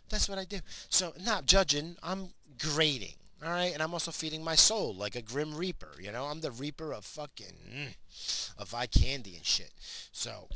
[0.10, 0.60] that's what I do.
[0.90, 2.30] So not judging, I'm
[2.60, 3.74] grading, all right?
[3.74, 6.26] And I'm also feeding my soul like a grim reaper, you know?
[6.26, 9.72] I'm the reaper of fucking, mm, of eye candy and shit.
[10.12, 10.48] So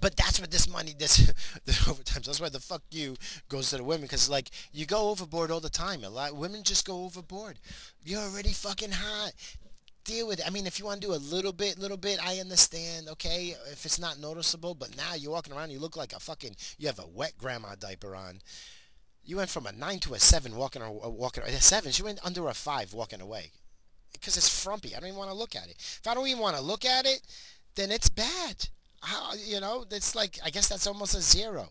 [0.00, 2.22] but that's what this money, does this the overtime.
[2.24, 3.16] That's why the fuck you
[3.48, 6.04] goes to the women because like you go overboard all the time.
[6.04, 7.58] A lot women just go overboard.
[8.04, 9.32] You're already fucking hot.
[10.04, 10.46] Deal with it.
[10.46, 13.08] I mean, if you want to do a little bit, little bit, I understand.
[13.08, 16.56] Okay, if it's not noticeable, but now you're walking around, you look like a fucking.
[16.76, 18.40] You have a wet grandma diaper on.
[19.24, 21.92] You went from a nine to a seven walking or walking a seven.
[21.92, 23.52] She went under a five walking away
[24.12, 24.94] because it's frumpy.
[24.94, 25.76] I don't even want to look at it.
[25.78, 27.22] If I don't even want to look at it,
[27.74, 28.68] then it's bad
[29.04, 31.68] how you know it's like I guess that's almost a zero,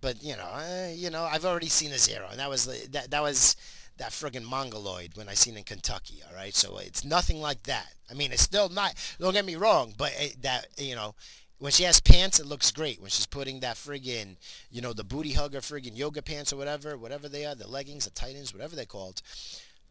[0.00, 3.10] but you know uh, you know I've already seen a zero, and that was that
[3.10, 3.56] that was
[3.98, 6.22] that friggin' mongoloid when I seen in Kentucky.
[6.26, 7.92] All right, so it's nothing like that.
[8.10, 8.94] I mean, it's still not.
[9.20, 11.14] Don't get me wrong, but it, that you know.
[11.62, 13.00] When she has pants, it looks great.
[13.00, 14.36] When she's putting that friggin',
[14.70, 18.04] you know, the booty hugger friggin' yoga pants or whatever, whatever they are, the leggings,
[18.04, 19.22] the titans, whatever they're called,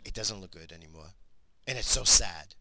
[0.03, 1.13] it doesn't look good anymore.
[1.65, 2.55] And it's so sad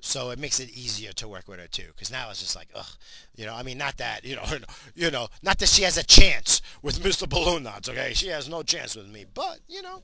[0.00, 2.68] so it makes it easier to work with her too, because now it's just like,
[2.74, 2.86] ugh,
[3.34, 3.54] you know.
[3.54, 4.44] I mean, not that you know,
[4.94, 7.28] you know, not that she has a chance with Mr.
[7.28, 7.88] Balloon Knots.
[7.88, 10.02] Okay, she has no chance with me, but you know,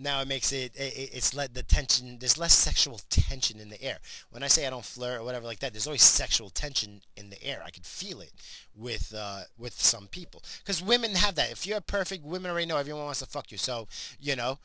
[0.00, 3.82] now it makes it, it it's let the tension there's less sexual tension in the
[3.82, 3.98] air.
[4.30, 7.30] When i say i don't flirt or whatever like that there's always sexual tension in
[7.30, 7.62] the air.
[7.64, 8.32] I could feel it
[8.74, 10.42] with uh with some people.
[10.58, 11.52] Because women have that.
[11.52, 13.58] If you're perfect women already know everyone wants to fuck you.
[13.58, 13.88] So
[14.18, 14.58] you know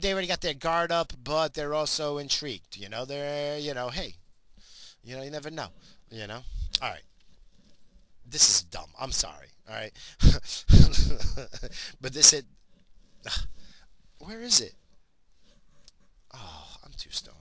[0.00, 3.04] they already got their guard up but they're also intrigued you know?
[3.04, 4.16] They're you know hey
[5.04, 5.68] you know you never know
[6.10, 6.40] you know?
[6.82, 7.02] All right.
[8.26, 8.90] This is dumb.
[8.98, 9.48] I'm sorry.
[9.68, 9.92] All right.
[12.00, 12.46] But this it
[14.24, 14.74] where is it?
[16.34, 17.36] Oh, I'm too stoned.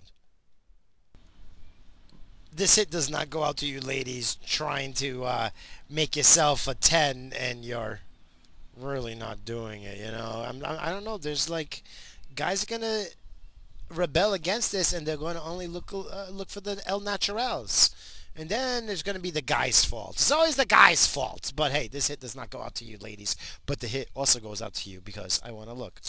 [2.53, 5.49] This hit does not go out to you ladies trying to uh,
[5.89, 8.01] make yourself a 10 and you're
[8.77, 10.43] really not doing it, you know?
[10.45, 11.17] I'm, I don't know.
[11.17, 11.84] There's like,
[12.36, 13.05] guys are going to
[13.89, 17.95] rebel against this and they're going to only look uh, look for the El Naturals.
[18.36, 20.13] And then there's going to be the guy's fault.
[20.13, 21.51] It's always the guy's fault.
[21.55, 23.36] But hey, this hit does not go out to you ladies.
[23.65, 25.99] But the hit also goes out to you because I want to look.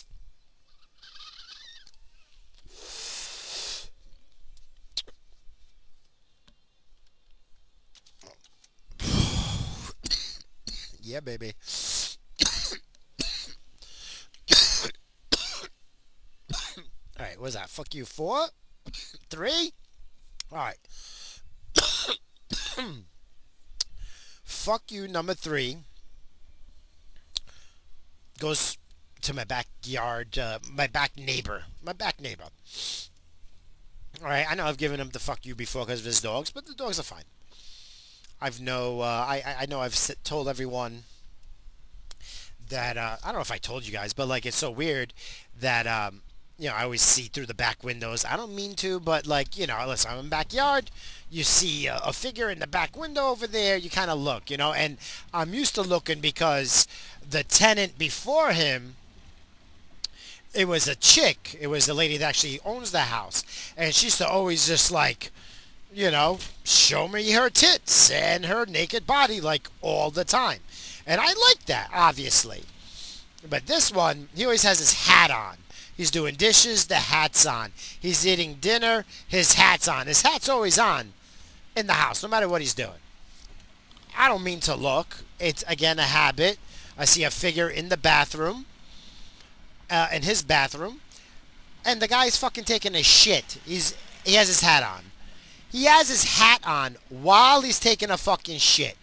[11.05, 11.53] Yeah, baby.
[17.19, 17.69] All right, what's that?
[17.69, 18.47] Fuck you, four?
[19.31, 19.73] Three?
[20.51, 20.79] All right.
[24.45, 25.79] Fuck you, number three.
[28.39, 28.79] Goes
[29.23, 31.65] to my backyard, uh, my back neighbor.
[31.85, 32.45] My back neighbor.
[34.21, 36.51] All right, I know I've given him the fuck you before because of his dogs,
[36.51, 37.25] but the dogs are fine.
[38.43, 41.05] I've no, uh, I, I know I've told everyone
[42.71, 45.13] that, uh, I don't know if I told you guys, but like it's so weird
[45.61, 46.23] that, um,
[46.59, 48.25] you know, I always see through the back windows.
[48.25, 50.91] I don't mean to, but like, you know, listen, I'm in backyard.
[51.31, 53.77] You see a, a figure in the back window over there.
[53.77, 54.99] You kind of look, you know, and
[55.33, 56.89] I'm used to looking because
[57.29, 58.97] the tenant before him,
[60.53, 61.57] it was a chick.
[61.61, 63.45] It was the lady that actually owns the house.
[63.77, 65.31] And she used to always just like,
[65.95, 70.61] you know, show me her tits and her naked body like all the time.
[71.07, 72.63] And I like that, obviously.
[73.49, 75.57] But this one, he always has his hat on.
[75.97, 77.73] He's doing dishes, the hat's on.
[78.01, 80.07] He's eating dinner, his hat's on.
[80.07, 81.13] His hat's always on
[81.77, 82.91] in the house, no matter what he's doing.
[84.17, 85.25] I don't mean to look.
[85.39, 86.59] It's, again, a habit.
[86.97, 88.67] I see a figure in the bathroom,
[89.91, 91.01] uh, in his bathroom,
[91.85, 93.59] and the guy's fucking taking a shit.
[93.65, 95.12] He's He has his hat on.
[95.73, 98.97] He has his hat on while he's taking a fucking shit.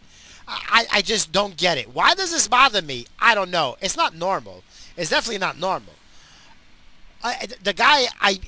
[0.48, 1.94] I, I just don't get it.
[1.94, 3.08] Why does this bother me?
[3.20, 3.76] I don't know.
[3.82, 4.64] It's not normal.
[4.96, 5.94] It's definitely not normal.
[7.24, 8.40] I, the guy, I,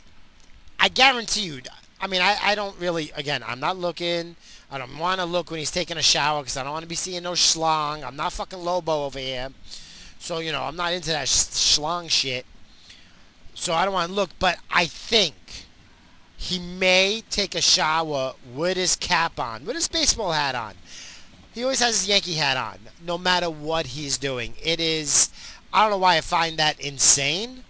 [0.80, 1.62] I guarantee you.
[2.00, 3.12] I mean, I, I don't really.
[3.16, 4.36] Again, I'm not looking.
[4.72, 6.90] I don't want to look when he's taking a shower because I don't want to
[6.90, 8.04] be seeing no schlong.
[8.04, 9.50] I'm not fucking Lobo over here.
[10.20, 12.46] So, you know, I'm not into that schlong shit.
[13.54, 14.30] So I don't want to look.
[14.40, 15.36] But I think
[16.42, 20.74] he may take a shower with his cap on, with his baseball hat on.
[21.54, 24.56] He always has his Yankee hat on, no matter what he's doing.
[24.62, 25.30] It is,
[25.72, 27.64] I don't know why I find that insane,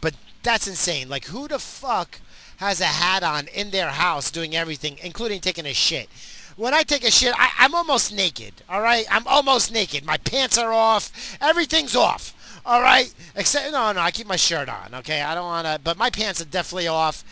[0.00, 1.10] but that's insane.
[1.10, 2.18] Like, who the fuck
[2.56, 6.08] has a hat on in their house doing everything, including taking a shit?
[6.56, 9.04] When I take a shit, I, I'm almost naked, all right?
[9.10, 10.06] I'm almost naked.
[10.06, 11.36] My pants are off.
[11.42, 12.34] Everything's off.
[12.64, 14.00] All right, except no, no.
[14.00, 14.94] I keep my shirt on.
[14.94, 17.22] Okay, I don't want to, but my pants are definitely off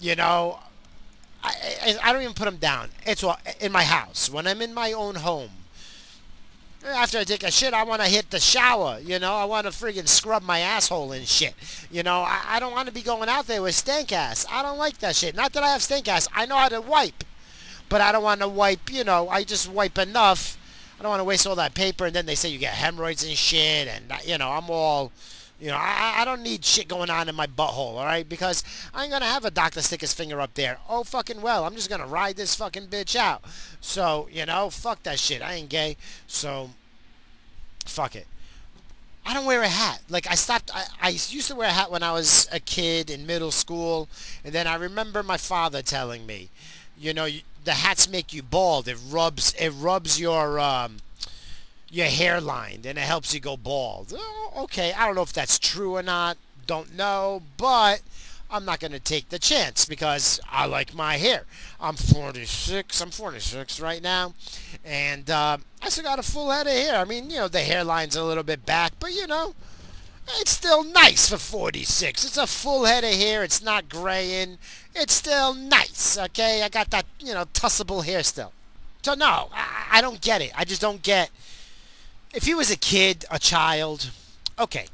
[0.00, 0.58] you know,
[1.42, 2.90] I, I, I don't even put them down.
[3.06, 4.30] It's all in my house.
[4.30, 5.50] When I'm in my own home,
[6.86, 8.98] after I take a shit, I want to hit the shower.
[9.00, 11.54] You know, I want to friggin' scrub my asshole and shit.
[11.90, 14.46] You know, I, I don't want to be going out there with stank ass.
[14.50, 15.36] I don't like that shit.
[15.36, 16.26] Not that I have stank ass.
[16.34, 17.24] I know how to wipe.
[17.88, 20.56] But I don't want to wipe, you know, I just wipe enough.
[20.98, 22.06] I don't want to waste all that paper.
[22.06, 23.88] And then they say you get hemorrhoids and shit.
[23.88, 25.12] And, you know, I'm all
[25.60, 28.26] you know, I, I don't need shit going on in my butthole, all right?
[28.26, 30.78] Because I ain't to have a doctor stick his finger up there.
[30.88, 31.64] Oh, fucking well.
[31.64, 33.44] I'm just to ride this fucking bitch out.
[33.80, 35.42] So, you know, fuck that shit.
[35.42, 35.98] I ain't gay.
[36.26, 36.70] So,
[37.84, 38.26] fuck it.
[39.26, 40.00] I don't wear a hat.
[40.08, 40.70] Like, I stopped.
[40.74, 44.08] I, I used to wear a hat when I was a kid in middle school.
[44.42, 46.48] And then I remember my father telling me,
[46.98, 48.88] you know, you, the hats make you bald.
[48.88, 50.96] It rubs, it rubs your, um,
[51.90, 54.12] your hairline and it helps you go bald.
[54.16, 56.36] Oh, okay, I don't know if that's true or not.
[56.66, 58.00] Don't know, but
[58.50, 61.44] I'm not going to take the chance because I like my hair.
[61.80, 63.00] I'm 46.
[63.00, 64.34] I'm 46 right now.
[64.84, 66.96] And uh, I still got a full head of hair.
[66.96, 69.54] I mean, you know, the hairline's a little bit back, but you know,
[70.38, 72.24] it's still nice for 46.
[72.24, 73.42] It's a full head of hair.
[73.42, 74.58] It's not graying.
[74.94, 76.62] It's still nice, okay?
[76.62, 78.52] I got that, you know, tussable hair still.
[79.02, 80.52] So no, I, I don't get it.
[80.56, 81.30] I just don't get
[82.32, 84.10] if he was a kid, a child,
[84.58, 84.86] okay.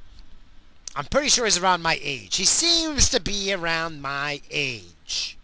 [0.95, 2.37] I'm pretty sure he's around my age.
[2.37, 5.37] He seems to be around my age.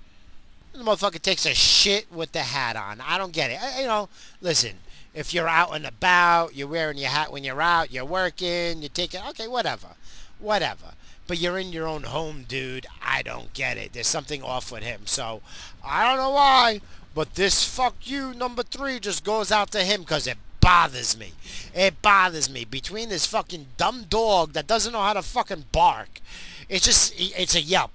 [0.72, 3.02] The motherfucker takes a shit with the hat on.
[3.02, 3.62] I don't get it.
[3.62, 4.08] I, you know,
[4.40, 4.78] listen,
[5.12, 8.88] if you're out and about, you're wearing your hat when you're out, you're working, you
[8.88, 9.88] take it, okay, whatever.
[10.38, 10.94] Whatever.
[11.26, 12.86] But you're in your own home, dude.
[13.04, 13.92] I don't get it.
[13.92, 15.02] There's something off with him.
[15.04, 15.42] So,
[15.84, 16.80] I don't know why,
[17.14, 21.32] but this fuck you number three just goes out to him because it bothers me.
[21.74, 22.64] It bothers me.
[22.64, 26.20] Between this fucking dumb dog that doesn't know how to fucking bark.
[26.70, 27.90] It's just, it's a yelp.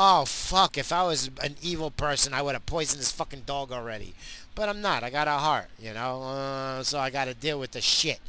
[0.00, 0.78] Oh, fuck.
[0.78, 4.14] If I was an evil person, I would have poisoned this fucking dog already.
[4.54, 5.02] But I'm not.
[5.02, 6.22] I got a heart, you know?
[6.22, 8.20] Uh, so I got to deal with the shit.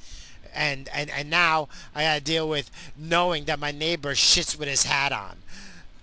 [0.51, 4.67] And, and, and now I got to deal with knowing that my neighbor shits with
[4.67, 5.37] his hat on.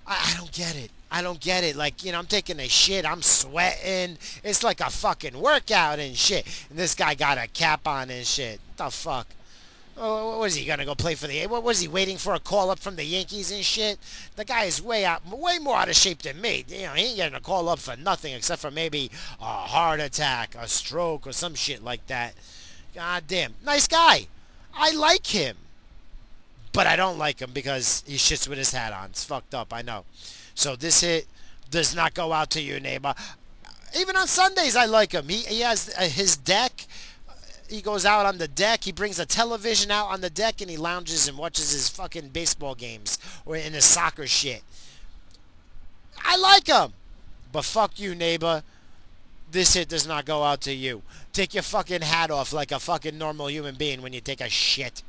[0.07, 0.91] I, I don't get it.
[1.11, 1.77] I don't get it.
[1.77, 3.07] Like, you know, I'm taking a shit.
[3.07, 4.19] I'm sweating.
[4.43, 6.47] It's like a fucking workout and shit.
[6.69, 8.61] And this guy got a cap on and shit.
[8.77, 9.27] What the fuck?
[9.99, 11.47] Oh, was he gonna go play for the?
[11.47, 13.99] What was he waiting for a call up from the Yankees and shit?
[14.37, 16.67] The guy is way out, way more out of shape than me.
[16.69, 20.01] You know, he ain't getting a call up for nothing except for maybe a heart
[20.01, 22.35] attack, a stroke, or some shit like that.
[22.95, 24.27] God damn, nice guy.
[24.75, 25.57] I like him,
[26.77, 29.07] but I don't like him because he shits with his hat on.
[29.07, 29.73] It's fucked up.
[29.73, 30.05] I know.
[30.55, 31.27] So this hit
[31.71, 33.15] does not go out to you, neighbor.
[33.99, 35.29] Even on Sundays, I like him.
[35.29, 36.87] He he has uh, his deck
[37.69, 38.85] he goes out on the deck.
[38.85, 42.29] He brings a television out on the deck and he lounges and watches his fucking
[42.29, 44.63] baseball games or in his soccer shit.
[46.19, 46.93] I like him.
[47.53, 48.63] But fuck you, neighbor.
[49.51, 51.03] This hit does not go out to you.
[51.33, 54.49] Take your fucking hat off like a fucking normal human being when you take a
[54.49, 55.03] shit.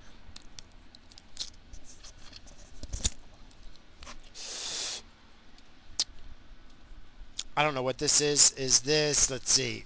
[7.58, 8.52] I don't know what this is.
[8.52, 9.86] Is this, let's see,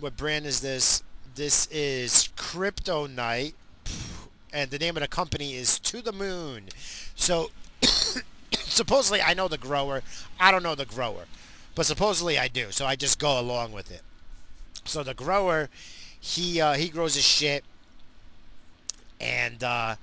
[0.00, 1.02] what brand is this?
[1.34, 3.52] This is Kryptonite,
[4.50, 6.70] and the name of the company is To the Moon.
[7.14, 7.50] So,
[8.52, 10.02] supposedly I know the grower.
[10.40, 11.26] I don't know the grower,
[11.74, 12.70] but supposedly I do.
[12.70, 14.00] So I just go along with it.
[14.86, 15.68] So the grower,
[16.18, 17.62] he uh, he grows his shit,
[19.20, 19.96] and uh,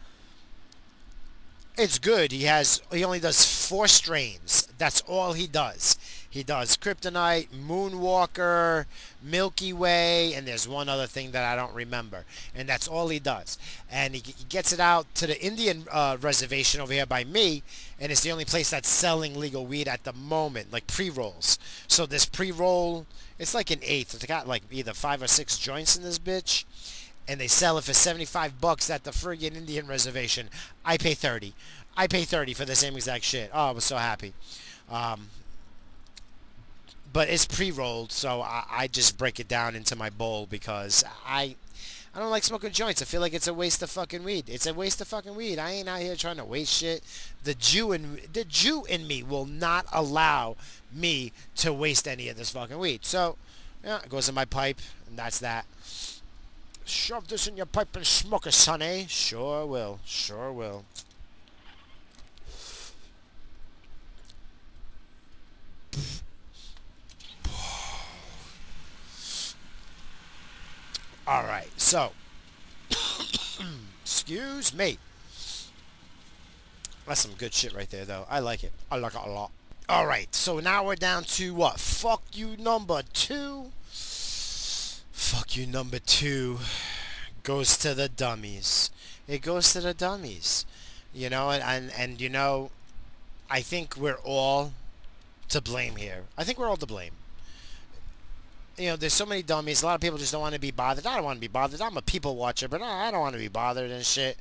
[1.75, 2.31] it's good.
[2.31, 4.67] He has he only does four strains.
[4.77, 5.97] That's all he does.
[6.31, 8.85] He does Kryptonite, Moonwalker,
[9.21, 12.23] Milky Way, and there's one other thing that I don't remember.
[12.53, 13.57] And that's all he does.
[13.89, 17.63] And he, he gets it out to the Indian uh, reservation over here by me,
[17.99, 21.57] and it's the only place that's selling legal weed at the moment, like pre-rolls.
[21.87, 23.07] So this pre-roll,
[23.39, 24.13] it's like an eighth.
[24.13, 26.63] It's got like either five or six joints in this bitch.
[27.27, 30.49] And they sell it for 75 bucks at the friggin' Indian reservation.
[30.83, 31.53] I pay 30.
[31.95, 33.51] I pay 30 for the same exact shit.
[33.53, 34.33] Oh, I was so happy.
[34.89, 35.29] Um,
[37.11, 41.55] but it's pre-rolled, so I, I just break it down into my bowl because I
[42.13, 43.01] I don't like smoking joints.
[43.01, 44.49] I feel like it's a waste of fucking weed.
[44.49, 45.59] It's a waste of fucking weed.
[45.59, 47.03] I ain't out here trying to waste shit.
[47.43, 50.55] The Jew in the Jew in me will not allow
[50.91, 53.05] me to waste any of this fucking weed.
[53.05, 53.37] So,
[53.83, 55.65] yeah, it goes in my pipe, and that's that.
[56.83, 59.05] Shove this in your pipe and smoke it, son, eh?
[59.07, 59.99] Sure will.
[60.03, 60.85] Sure will.
[71.29, 72.13] All right, so,
[74.01, 74.97] excuse me.
[77.05, 78.25] That's some good shit right there, though.
[78.27, 78.71] I like it.
[78.89, 79.51] I like it a lot.
[79.87, 81.79] All right, so now we're down to what?
[81.79, 83.65] Fuck you number two.
[83.91, 86.57] Fuck you number two
[87.43, 88.89] goes to the dummies.
[89.27, 90.65] It goes to the dummies.
[91.13, 92.71] You know, and, and, and you know,
[93.51, 94.73] I think we're all
[95.49, 96.23] to blame here.
[96.35, 97.13] I think we're all to blame
[98.79, 99.83] you know, there's so many dummies.
[99.83, 101.05] A lot of people just don't want to be bothered.
[101.05, 101.81] I don't want to be bothered.
[101.81, 104.37] I'm a people watcher, but I don't want to be bothered and shit.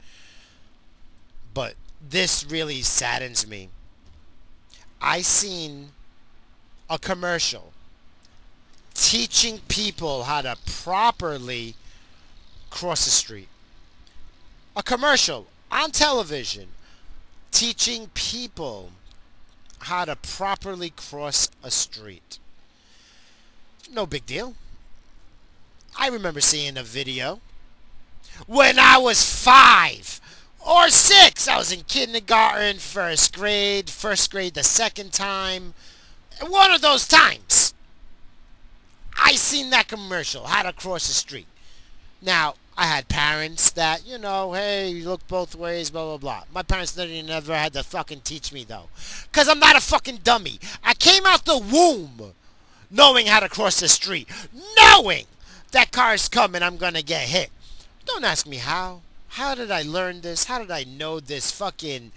[1.53, 1.74] But
[2.09, 3.68] this really saddens me.
[5.03, 5.91] I seen
[6.89, 7.72] a commercial
[8.95, 11.74] teaching people how to properly
[12.70, 13.49] cross the street.
[14.76, 16.68] A commercial on television
[17.51, 18.93] teaching people
[19.80, 22.39] how to properly cross a street
[23.93, 24.55] no big deal.
[25.99, 27.41] I remember seeing a video
[28.47, 30.20] when I was five
[30.64, 31.49] or six.
[31.49, 35.74] I was in kindergarten, first grade, first grade the second time.
[36.47, 37.74] One of those times,
[39.20, 41.47] I seen that commercial, how to cross the street.
[42.22, 46.45] Now, I had parents that, you know, hey, you look both ways, blah, blah, blah.
[46.55, 48.89] My parents never had to fucking teach me, though.
[49.24, 50.61] Because I'm not a fucking dummy.
[50.84, 52.34] I came out the womb
[52.91, 54.28] knowing how to cross the street,
[54.76, 55.24] knowing
[55.72, 57.51] that car's coming, I'm going to get hit.
[58.07, 59.03] Don't ask me how.
[59.28, 60.45] How did I learn this?
[60.45, 62.12] How did I know this fucking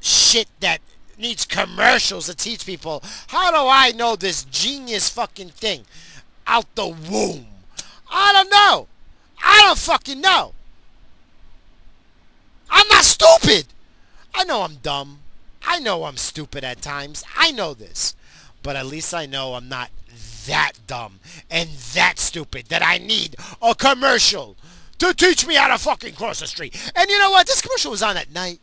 [0.00, 0.80] shit that
[1.16, 3.02] needs commercials to teach people?
[3.28, 5.84] How do I know this genius fucking thing
[6.46, 7.46] out the womb?
[8.10, 8.86] I don't know.
[9.42, 10.52] I don't fucking know.
[12.70, 13.66] I'm not stupid.
[14.34, 15.20] I know I'm dumb.
[15.62, 17.24] I know I'm stupid at times.
[17.36, 18.14] I know this.
[18.68, 19.90] But at least I know I'm not
[20.46, 24.58] that dumb and that stupid that I need a commercial
[24.98, 26.76] to teach me how to fucking cross the street.
[26.94, 27.46] And you know what?
[27.46, 28.60] This commercial was on at night.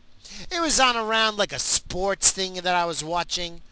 [0.52, 3.62] It was on around like a sports thing that I was watching.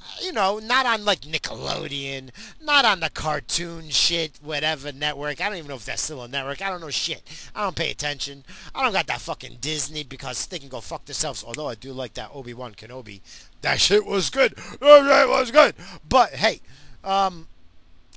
[0.00, 2.30] Uh, you know, not on like Nickelodeon,
[2.62, 5.40] not on the cartoon shit, whatever network.
[5.40, 6.62] I don't even know if that's still a network.
[6.62, 7.24] I don't know shit.
[7.56, 8.44] I don't pay attention.
[8.72, 11.42] I don't got that fucking Disney because they can go fuck themselves.
[11.44, 13.20] Although I do like that Obi-Wan Kenobi.
[13.66, 14.54] That shit was good.
[14.54, 15.74] That shit was good.
[16.08, 16.60] But hey,
[17.02, 17.48] um,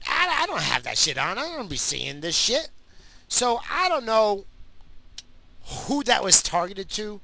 [0.05, 1.39] I, I don't have that shit on.
[1.39, 2.69] I don't be seeing this shit.
[3.27, 4.45] So I don't know
[5.87, 7.19] who that was targeted to.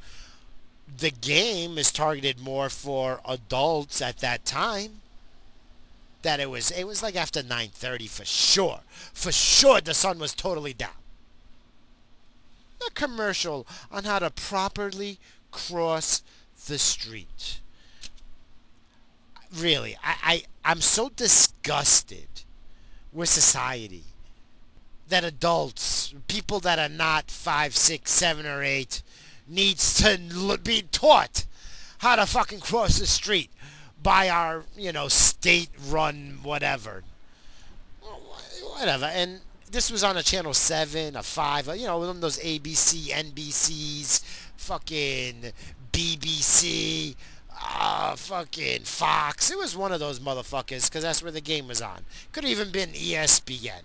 [0.97, 5.01] The game is targeted more for adults at that time.
[6.23, 8.79] That it was it was like after 9:30 for sure.
[9.13, 10.97] For sure the sun was totally down.
[12.87, 15.19] A commercial on how to properly
[15.51, 16.23] cross
[16.65, 17.59] the street.
[19.57, 22.27] Really, I, I I'm so disgusted
[23.13, 24.03] with society
[25.07, 29.01] that adults, people that are not five, six, seven, or eight,
[29.47, 31.45] needs to be taught
[31.99, 33.51] how to fucking cross the street
[34.01, 37.03] by our, you know, state-run whatever.
[38.77, 39.05] Whatever.
[39.05, 39.41] And
[39.71, 44.23] this was on a channel 7, a 5, you know, one of those ABC, NBCs,
[44.57, 45.51] fucking
[45.91, 47.15] BBC,
[47.67, 49.51] uh, fucking Fox.
[49.51, 52.01] It was one of those motherfuckers because that's where the game was on.
[52.31, 53.81] Could have even been ESPN.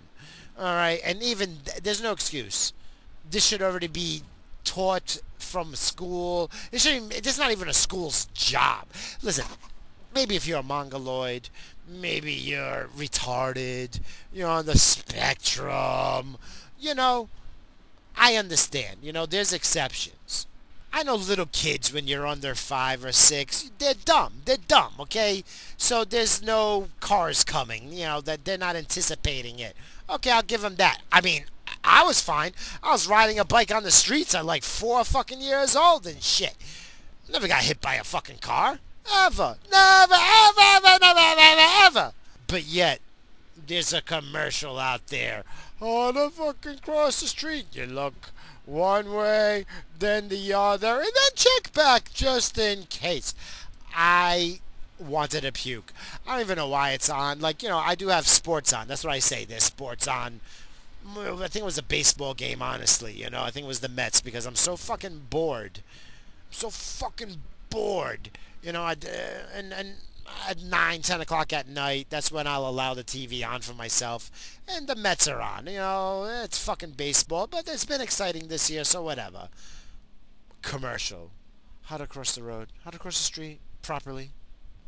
[0.57, 2.73] All right, and even there's no excuse.
[3.29, 4.21] This should already be
[4.63, 6.51] taught from school.
[6.71, 7.15] It shouldn't.
[7.15, 8.87] It's not even a school's job.
[9.21, 9.45] Listen,
[10.13, 11.49] maybe if you're a mongoloid,
[11.87, 13.99] maybe you're retarded,
[14.33, 16.37] you're on the spectrum.
[16.79, 17.29] You know,
[18.15, 18.97] I understand.
[19.01, 20.15] You know, there's exceptions.
[20.93, 24.41] I know little kids when you're under five or six, they're dumb.
[24.45, 25.43] They're dumb, okay?
[25.77, 29.75] So there's no cars coming, you know, that they're not anticipating it.
[30.09, 30.99] Okay, I'll give them that.
[31.11, 31.45] I mean,
[31.83, 32.51] I was fine.
[32.83, 36.21] I was riding a bike on the streets at like four fucking years old and
[36.21, 36.55] shit.
[37.31, 38.79] Never got hit by a fucking car.
[39.11, 39.55] Ever.
[39.71, 42.11] Never, ever, ever, never, ever, ever, ever.
[42.47, 42.99] But yet,
[43.67, 45.43] there's a commercial out there.
[45.81, 47.65] Oh, the fucking cross the street.
[47.73, 48.31] You look
[48.65, 49.65] one way,
[49.97, 53.33] then the other, and then check back just in case.
[53.93, 54.59] I
[54.99, 55.91] wanted to puke.
[56.27, 57.39] I don't even know why it's on.
[57.39, 58.87] Like, you know, I do have sports on.
[58.87, 59.43] That's what I say.
[59.43, 60.39] There's sports on.
[61.17, 63.13] I think it was a baseball game, honestly.
[63.13, 65.79] You know, I think it was the Mets because I'm so fucking bored.
[65.79, 67.37] I'm so fucking
[67.71, 68.29] bored.
[68.61, 69.95] You know, I, uh, and, and
[70.47, 74.59] at 9, 10 o'clock at night, that's when I'll allow the TV on for myself.
[74.67, 75.67] And the Mets are on.
[75.67, 79.49] You know, it's fucking baseball, but it's been exciting this year, so whatever.
[80.61, 81.31] Commercial.
[81.83, 82.69] How to cross the road.
[82.83, 84.31] How to cross the street properly.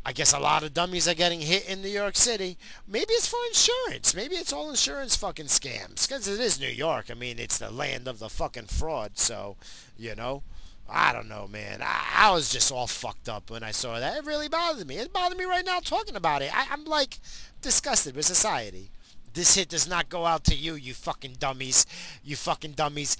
[0.05, 2.57] I guess a lot of dummies are getting hit in New York City.
[2.85, 4.13] Maybe it's for insurance.
[4.13, 6.07] Maybe it's all insurance fucking scams.
[6.07, 7.05] Because it is New York.
[7.09, 9.17] I mean, it's the land of the fucking fraud.
[9.17, 9.55] So,
[9.97, 10.43] you know.
[10.89, 11.81] I don't know, man.
[11.81, 14.17] I, I, was just all fucked up when I saw that.
[14.17, 14.97] It really bothered me.
[14.97, 16.55] It bothered me right now talking about it.
[16.55, 17.19] I, I'm like
[17.61, 18.91] disgusted with society.
[19.33, 21.85] This hit does not go out to you, you fucking dummies.
[22.23, 23.17] You fucking dummies.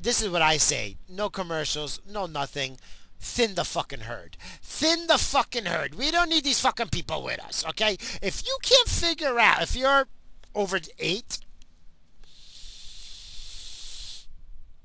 [0.00, 0.96] This is what I say.
[1.08, 2.78] No commercials, no nothing.
[3.18, 4.36] Thin the fucking herd.
[4.62, 5.96] Thin the fucking herd.
[5.96, 7.96] We don't need these fucking people with us, okay?
[8.22, 10.06] If you can't figure out, if you're
[10.54, 11.38] over eight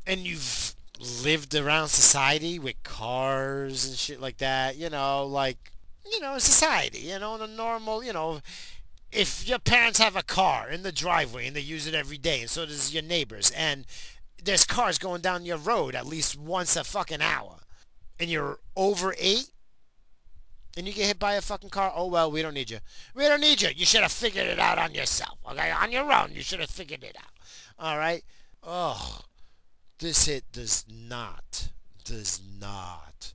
[0.08, 5.72] and you've lived around society with cars and shit like that, you know, like,
[6.12, 8.42] you know, society, you know, in a normal, you know,
[9.12, 12.42] if your parents have a car in the driveway and they use it every day,
[12.42, 13.86] and so does your neighbors, and
[14.44, 17.58] there's cars going down your road at least once a fucking hour,
[18.20, 19.50] and you're over eight,
[20.78, 22.80] and you get hit by a fucking car, oh well, we don't need you.
[23.14, 23.70] We don't need you.
[23.76, 25.72] You should have figured it out on yourself, okay?
[25.72, 27.34] On your own, you should have figured it out.
[27.78, 28.24] All right?
[28.64, 29.22] Oh,
[30.02, 31.70] this hit does not,
[32.04, 33.34] does not,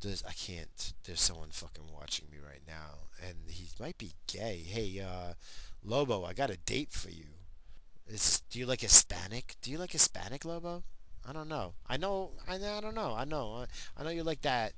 [0.00, 4.62] does, I can't, there's someone fucking watching me right now, and he might be gay.
[4.66, 5.34] Hey, uh,
[5.84, 7.26] Lobo, I got a date for you.
[8.50, 9.54] Do you like Hispanic?
[9.62, 10.82] Do you like Hispanic, Lobo?
[11.28, 11.74] I don't know.
[11.88, 13.14] I know, I, I don't know.
[13.16, 13.64] I know.
[13.64, 14.72] I, I know you like that,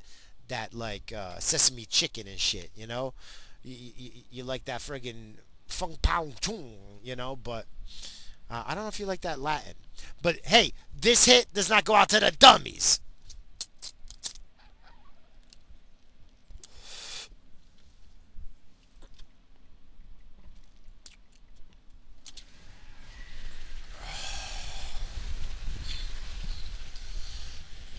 [0.49, 3.15] that like, uh, sesame chicken and shit, you know?
[3.63, 7.67] You, you, you like that friggin' fung pao chung, you know, but
[8.51, 9.75] Uh, I don't know if you like that Latin.
[10.23, 13.01] But hey, this hit does not go out to the dummies.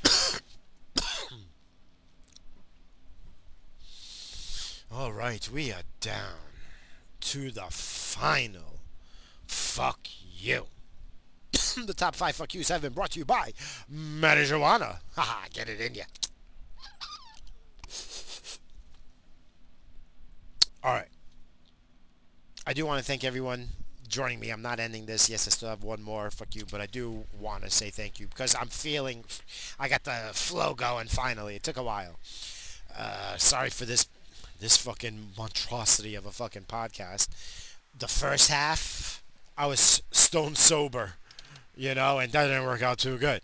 [4.92, 6.36] All right, we are down
[7.20, 8.80] to the final.
[9.48, 10.68] Fuck you.
[11.86, 13.54] the top five fuck yous have been brought to you by
[13.92, 15.00] Marijuana.
[15.16, 16.04] Haha, get it in ya.
[20.84, 21.08] All right.
[22.66, 23.70] I do want to thank everyone
[24.08, 24.52] joining me.
[24.52, 25.30] I'm not ending this.
[25.30, 26.30] Yes, I still have one more.
[26.30, 26.64] Fuck you.
[26.70, 29.24] But I do want to say thank you because I'm feeling
[29.80, 31.56] I got the flow going finally.
[31.56, 32.20] It took a while.
[32.96, 34.08] Uh, sorry for this
[34.60, 37.28] this fucking monstrosity of a fucking podcast.
[37.98, 39.24] The first half,
[39.58, 41.14] I was stone sober,
[41.76, 43.42] you know, and that didn't work out too good.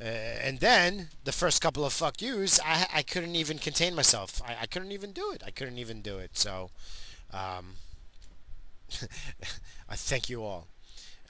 [0.00, 4.40] Uh, and then the first couple of fuck yous, I, I couldn't even contain myself.
[4.46, 5.42] I, I couldn't even do it.
[5.44, 6.36] I couldn't even do it.
[6.36, 6.70] So,
[7.32, 7.74] um,
[9.88, 10.68] I thank you all.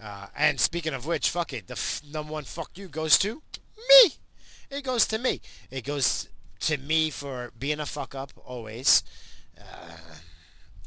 [0.02, 1.66] Uh, and speaking of which, fuck it.
[1.66, 3.42] The f- number one fuck you goes to
[3.88, 4.12] me.
[4.70, 5.40] It goes to me.
[5.70, 6.28] It goes
[6.60, 9.02] to me for being a fuck up always.
[9.58, 9.96] Uh,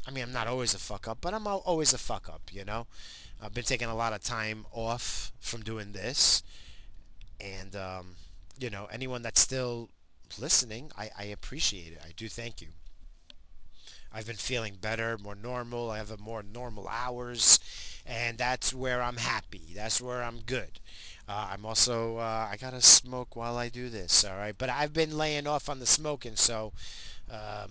[0.06, 2.64] I mean, I'm not always a fuck up, but I'm always a fuck up, you
[2.64, 2.86] know?
[3.42, 6.42] I've been taking a lot of time off from doing this.
[7.40, 8.16] And, um,
[8.58, 9.90] you know, anyone that's still
[10.38, 12.00] listening, I, I appreciate it.
[12.04, 12.68] I do thank you.
[14.14, 15.90] I've been feeling better, more normal.
[15.90, 17.58] I have a more normal hours,
[18.06, 19.72] and that's where I'm happy.
[19.74, 20.78] That's where I'm good.
[21.26, 24.24] Uh, I'm also uh, I gotta smoke while I do this.
[24.24, 26.72] All right, but I've been laying off on the smoking, so
[27.30, 27.70] um,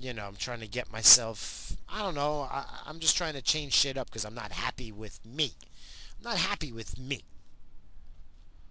[0.00, 1.76] you know I'm trying to get myself.
[1.88, 2.42] I don't know.
[2.50, 5.52] I, I'm just trying to change shit up because I'm not happy with me.
[6.18, 7.22] I'm not happy with me.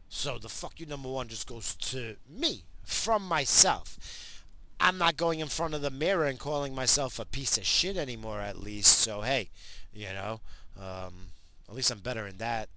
[0.10, 4.44] So the fuck you number one just goes to me from myself.
[4.80, 7.98] I'm not going in front of the mirror and calling myself a piece of shit
[7.98, 8.98] anymore at least.
[8.98, 9.50] So hey,
[9.94, 10.42] you know,
[10.78, 11.28] um,
[11.70, 12.70] at least I'm better in that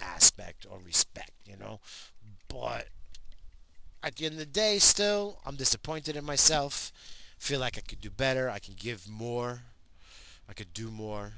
[0.00, 1.80] aspect or respect, you know.
[2.48, 2.88] But
[4.02, 6.92] at the end of the day, still, I'm disappointed in myself.
[7.38, 8.48] Feel like I could do better.
[8.50, 9.62] I can give more.
[10.48, 11.34] I could do more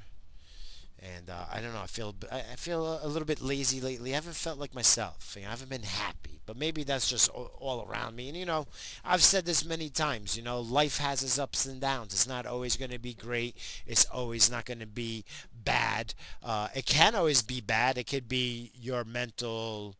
[1.01, 1.81] and uh, I don't know.
[1.81, 4.11] I feel I feel a little bit lazy lately.
[4.11, 5.33] I haven't felt like myself.
[5.35, 8.29] You know, I haven't been happy, but maybe that's just all around me.
[8.29, 8.65] And you know,
[9.03, 10.35] I've said this many times.
[10.37, 12.13] You know, life has its ups and downs.
[12.13, 13.55] It's not always going to be great.
[13.85, 15.25] It's always not going to be
[15.63, 16.13] bad.
[16.41, 17.97] Uh, it can always be bad.
[17.97, 19.95] It could be your mental,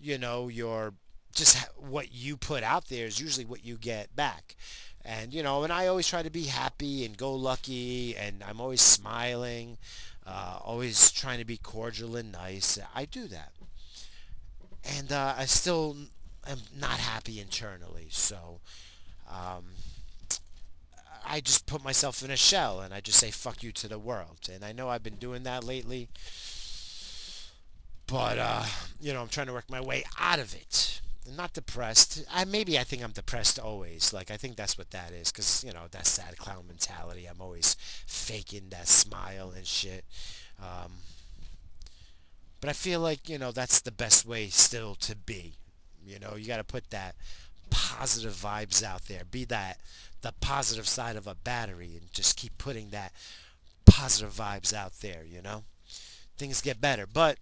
[0.00, 0.94] you know, your
[1.34, 4.56] just what you put out there is usually what you get back
[5.04, 8.60] and you know and i always try to be happy and go lucky and i'm
[8.60, 9.76] always smiling
[10.26, 12.78] uh, always trying to be cordial and nice.
[12.94, 13.52] I do that.
[14.84, 15.96] And uh, I still
[16.48, 18.06] am not happy internally.
[18.10, 18.60] So
[19.28, 19.64] um,
[21.26, 23.98] I just put myself in a shell and I just say fuck you to the
[23.98, 24.48] world.
[24.52, 26.08] And I know I've been doing that lately.
[28.06, 28.64] But, uh,
[29.00, 31.00] you know, I'm trying to work my way out of it.
[31.30, 32.24] Not depressed.
[32.32, 34.12] I maybe I think I'm depressed always.
[34.12, 37.26] Like I think that's what that is, because you know that sad clown mentality.
[37.26, 40.04] I'm always faking that smile and shit.
[40.60, 40.92] Um,
[42.60, 45.54] but I feel like you know that's the best way still to be.
[46.04, 47.14] You know, you got to put that
[47.70, 49.22] positive vibes out there.
[49.24, 49.78] Be that
[50.22, 53.12] the positive side of a battery, and just keep putting that
[53.86, 55.24] positive vibes out there.
[55.24, 55.62] You know,
[56.36, 57.38] things get better, but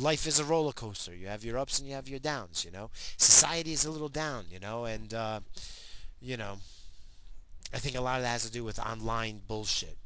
[0.00, 1.14] life is a roller coaster.
[1.14, 2.90] You have your ups and you have your downs, you know.
[3.16, 5.40] Society is a little down, you know, and, uh,
[6.20, 6.58] you know,
[7.72, 9.96] I think a lot of that has to do with online bullshit.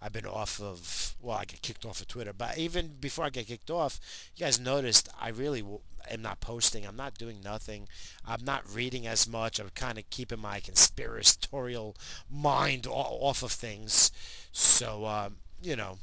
[0.00, 3.30] I've been off of, well, I get kicked off of Twitter, but even before I
[3.30, 3.98] get kicked off,
[4.36, 5.64] you guys noticed I really
[6.10, 6.86] am not posting.
[6.86, 7.88] I'm not doing nothing.
[8.24, 9.58] I'm not reading as much.
[9.58, 11.96] I'm kind of keeping my conspiratorial
[12.30, 14.12] mind off of things.
[14.52, 15.98] So, um, you know,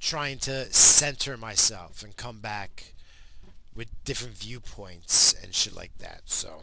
[0.00, 2.94] trying to center myself and come back
[3.74, 6.22] with different viewpoints and shit like that.
[6.24, 6.62] So,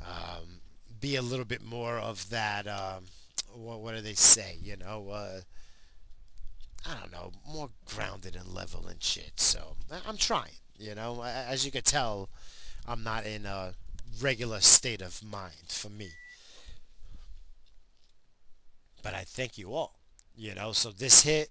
[0.00, 0.60] um,
[1.00, 2.66] be a little bit more of that.
[2.66, 3.04] Um,
[3.54, 4.56] what, what do they say?
[4.62, 5.40] You know, uh,
[6.88, 9.32] I don't know, more grounded and level and shit.
[9.36, 9.76] So
[10.06, 10.52] I'm trying.
[10.78, 12.30] You know, as you can tell,
[12.88, 13.74] I'm not in a
[14.20, 16.08] regular state of mind for me.
[19.02, 19.96] But I thank you all.
[20.36, 21.50] You know, so this hit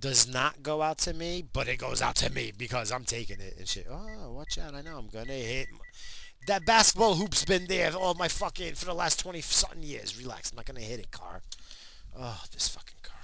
[0.00, 3.40] does not go out to me, but it goes out to me because I'm taking
[3.40, 3.86] it and shit.
[3.90, 4.74] Oh, watch out.
[4.74, 5.68] I know I'm to hit.
[6.46, 10.18] That basketball hoop's been there all my fucking, for the last 20 something years.
[10.18, 10.50] Relax.
[10.50, 11.42] I'm not to hit it, car.
[12.18, 13.17] Oh, this fucking car.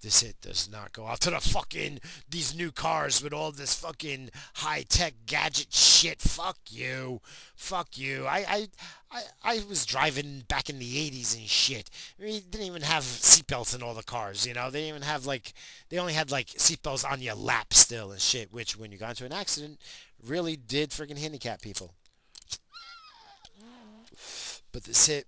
[0.00, 1.98] This hit does not go out to the fucking
[2.30, 6.20] these new cars with all this fucking high tech gadget shit.
[6.20, 7.20] Fuck you,
[7.56, 8.24] fuck you.
[8.24, 8.68] I I
[9.10, 11.90] I, I was driving back in the '80s and shit.
[12.16, 14.46] We didn't even have seatbelts in all the cars.
[14.46, 15.52] You know, they didn't even have like
[15.88, 18.52] they only had like seatbelts on your lap still and shit.
[18.52, 19.80] Which when you got into an accident,
[20.24, 21.94] really did freaking handicap people.
[24.70, 25.26] But this hit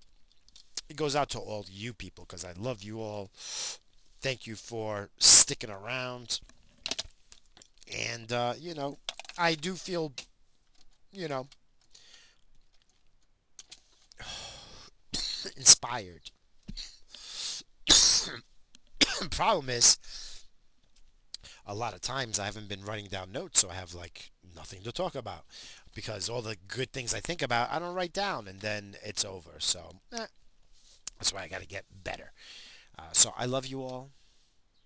[0.89, 3.31] it goes out to all you people because I love you all.
[4.21, 6.41] Thank you for sticking around.
[7.93, 8.99] And, uh, you know,
[9.39, 10.13] I do feel,
[11.13, 11.47] you know,
[15.57, 16.31] inspired.
[19.31, 19.99] Problem is,
[21.67, 24.83] a lot of times I haven't been writing down notes, so I have like nothing
[24.83, 25.45] to talk about
[25.95, 29.25] because all the good things I think about I don't write down, and then it's
[29.25, 29.53] over.
[29.59, 30.27] So eh,
[31.19, 32.33] that's why I got to get better.
[33.01, 34.11] Uh, so I love you all.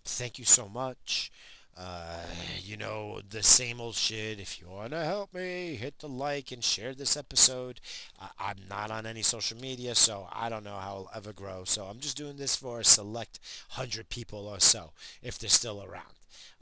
[0.05, 1.33] Thank you so much.
[1.77, 2.21] Uh,
[2.63, 4.39] you know, the same old shit.
[4.39, 7.81] If you want to help me, hit the like and share this episode.
[8.21, 11.65] Uh, I'm not on any social media, so I don't know how I'll ever grow.
[11.65, 14.93] So I'm just doing this for a select hundred people or so,
[15.23, 16.15] if they're still around.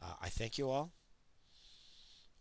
[0.02, 0.92] Uh, I thank you all.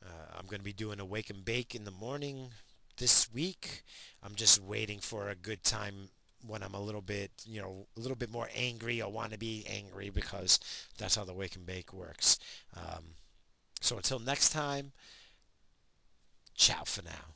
[0.04, 2.52] Uh, I'm going to be doing a wake and bake in the morning
[2.98, 3.84] this week.
[4.24, 6.10] I'm just waiting for a good time
[6.46, 9.38] when I'm a little bit, you know, a little bit more angry or want to
[9.38, 10.60] be angry because
[10.98, 12.40] that's how the wake and bake works.
[12.76, 13.16] Um,
[13.80, 14.92] so until next time,
[16.56, 17.36] ciao for now.